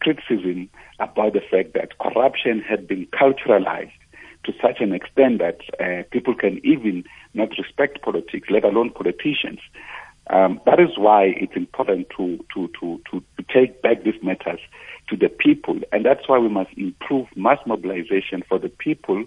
criticism 0.00 0.68
about 0.98 1.32
the 1.32 1.40
fact 1.40 1.74
that 1.74 1.98
corruption 1.98 2.60
had 2.60 2.86
been 2.86 3.06
culturalized 3.06 3.92
to 4.44 4.52
such 4.62 4.80
an 4.80 4.92
extent 4.92 5.40
that 5.40 5.58
uh, 5.80 6.04
people 6.10 6.34
can 6.34 6.60
even 6.64 7.04
not 7.34 7.50
respect 7.58 8.02
politics, 8.02 8.48
let 8.50 8.64
alone 8.64 8.90
politicians. 8.90 9.60
Um, 10.28 10.60
that 10.66 10.80
is 10.80 10.96
why 10.96 11.34
it's 11.36 11.54
important 11.56 12.08
to, 12.16 12.44
to, 12.54 12.68
to, 12.80 13.00
to, 13.10 13.22
to 13.36 13.44
take 13.52 13.82
back 13.82 14.02
these 14.02 14.20
matters 14.22 14.60
to 15.08 15.16
the 15.16 15.28
people. 15.28 15.78
And 15.92 16.04
that's 16.04 16.28
why 16.28 16.38
we 16.38 16.48
must 16.48 16.70
improve 16.76 17.28
mass 17.36 17.58
mobilization 17.66 18.42
for 18.48 18.58
the 18.58 18.68
people 18.68 19.24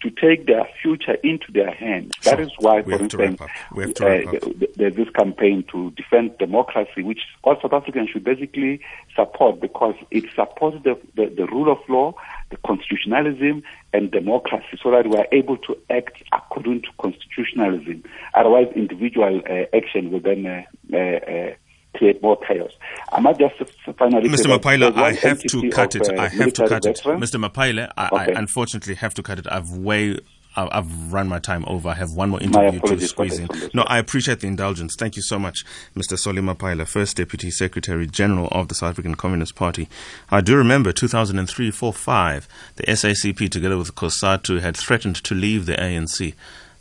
to 0.00 0.10
take 0.10 0.46
their 0.46 0.64
future 0.80 1.14
into 1.24 1.50
their 1.52 1.72
hands. 1.72 2.12
That 2.24 2.36
Sure. 2.36 2.40
is 2.42 2.50
why, 2.60 2.80
We 2.82 2.96
for 2.96 3.02
instance, 3.02 3.40
up. 3.40 3.48
We 3.74 3.82
have 3.84 3.94
to 3.94 4.04
wrap 4.04 4.26
uh, 4.26 4.36
up. 4.36 4.42
th- 4.42 4.58
th- 4.60 4.70
there's 4.76 4.94
this 4.94 5.10
campaign 5.10 5.64
to 5.72 5.90
defend 5.92 6.38
democracy, 6.38 7.02
which 7.02 7.20
all 7.42 7.56
South 7.60 7.72
Africans 7.72 8.10
should 8.10 8.22
basically 8.24 8.80
support 9.16 9.60
because 9.60 9.94
it 10.12 10.24
supports 10.36 10.76
the, 10.84 10.96
the, 11.16 11.26
the 11.34 11.46
rule 11.46 11.70
of 11.72 11.78
law, 11.88 12.14
the 12.50 12.56
constitutionalism, 12.58 13.62
and 13.92 14.10
democracy 14.10 14.78
so 14.82 14.90
that 14.92 15.06
we 15.08 15.16
are 15.16 15.26
able 15.32 15.56
to 15.56 15.76
act 15.90 16.22
according 16.32 16.82
to 16.82 16.88
constitutionalism. 17.00 18.04
Otherwise, 18.34 18.68
individual 18.76 19.40
uh, 19.50 19.64
action 19.76 20.10
will 20.12 20.20
then 20.20 20.46
uh, 20.46 20.62
uh, 20.92 20.96
uh, 20.98 21.54
create 21.96 22.22
more 22.22 22.36
chaos. 22.46 22.70
I 23.12 23.20
might 23.20 23.38
just 23.38 23.54
finally 23.98 24.28
Mr. 24.28 24.46
Mapaila, 24.56 24.94
I 24.96 25.12
have 25.14 25.42
to 25.42 25.70
cut 25.70 25.94
of, 25.94 26.02
it. 26.02 26.18
uh, 26.18 26.22
I 26.22 26.28
have 26.28 26.52
to 26.54 26.68
cut 26.68 26.84
it. 26.86 27.00
Mr. 27.04 27.44
Mapaila, 27.44 27.90
I, 27.96 28.06
Okay. 28.08 28.34
I 28.34 28.38
unfortunately 28.38 28.94
have 28.94 29.14
to 29.14 29.22
cut 29.22 29.38
it. 29.38 29.46
I've 29.50 29.70
way. 29.70 30.18
I've 30.56 31.12
run 31.12 31.28
my 31.28 31.38
time 31.38 31.64
over. 31.68 31.88
I 31.88 31.94
have 31.94 32.10
one 32.14 32.30
more 32.30 32.40
interview 32.42 32.80
to 32.80 33.00
squeeze 33.06 33.38
in. 33.38 33.46
this 33.46 33.50
on 33.50 33.60
this 33.60 33.74
No, 33.74 33.82
I 33.82 33.98
appreciate 33.98 34.40
the 34.40 34.48
indulgence. 34.48 34.96
Thank 34.96 35.14
you 35.14 35.22
so 35.22 35.38
much, 35.38 35.64
Mr. 35.94 36.18
Solly 36.18 36.42
Mapaila, 36.42 36.84
First 36.88 37.16
Deputy 37.16 37.48
Secretary 37.52 38.08
General 38.08 38.48
of 38.50 38.66
the 38.66 38.74
South 38.74 38.90
African 38.90 39.14
Communist 39.14 39.54
Party. 39.54 39.88
I 40.32 40.40
do 40.40 40.56
remember 40.56 40.90
2003 40.90 41.70
4 41.70 41.92
5, 41.92 42.48
the 42.74 42.82
SACP, 42.84 43.48
together 43.50 43.78
with 43.78 43.94
COSATU, 43.94 44.60
had 44.60 44.76
threatened 44.76 45.16
to 45.22 45.34
leave 45.34 45.66
the 45.66 45.74
ANC 45.74 46.34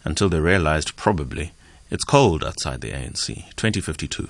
until 0.03 0.29
they 0.29 0.39
realized 0.39 0.95
probably 0.95 1.51
it's 1.91 2.03
cold 2.03 2.43
outside 2.43 2.81
the 2.81 2.91
ANC. 2.91 3.27
2052. 3.57 4.27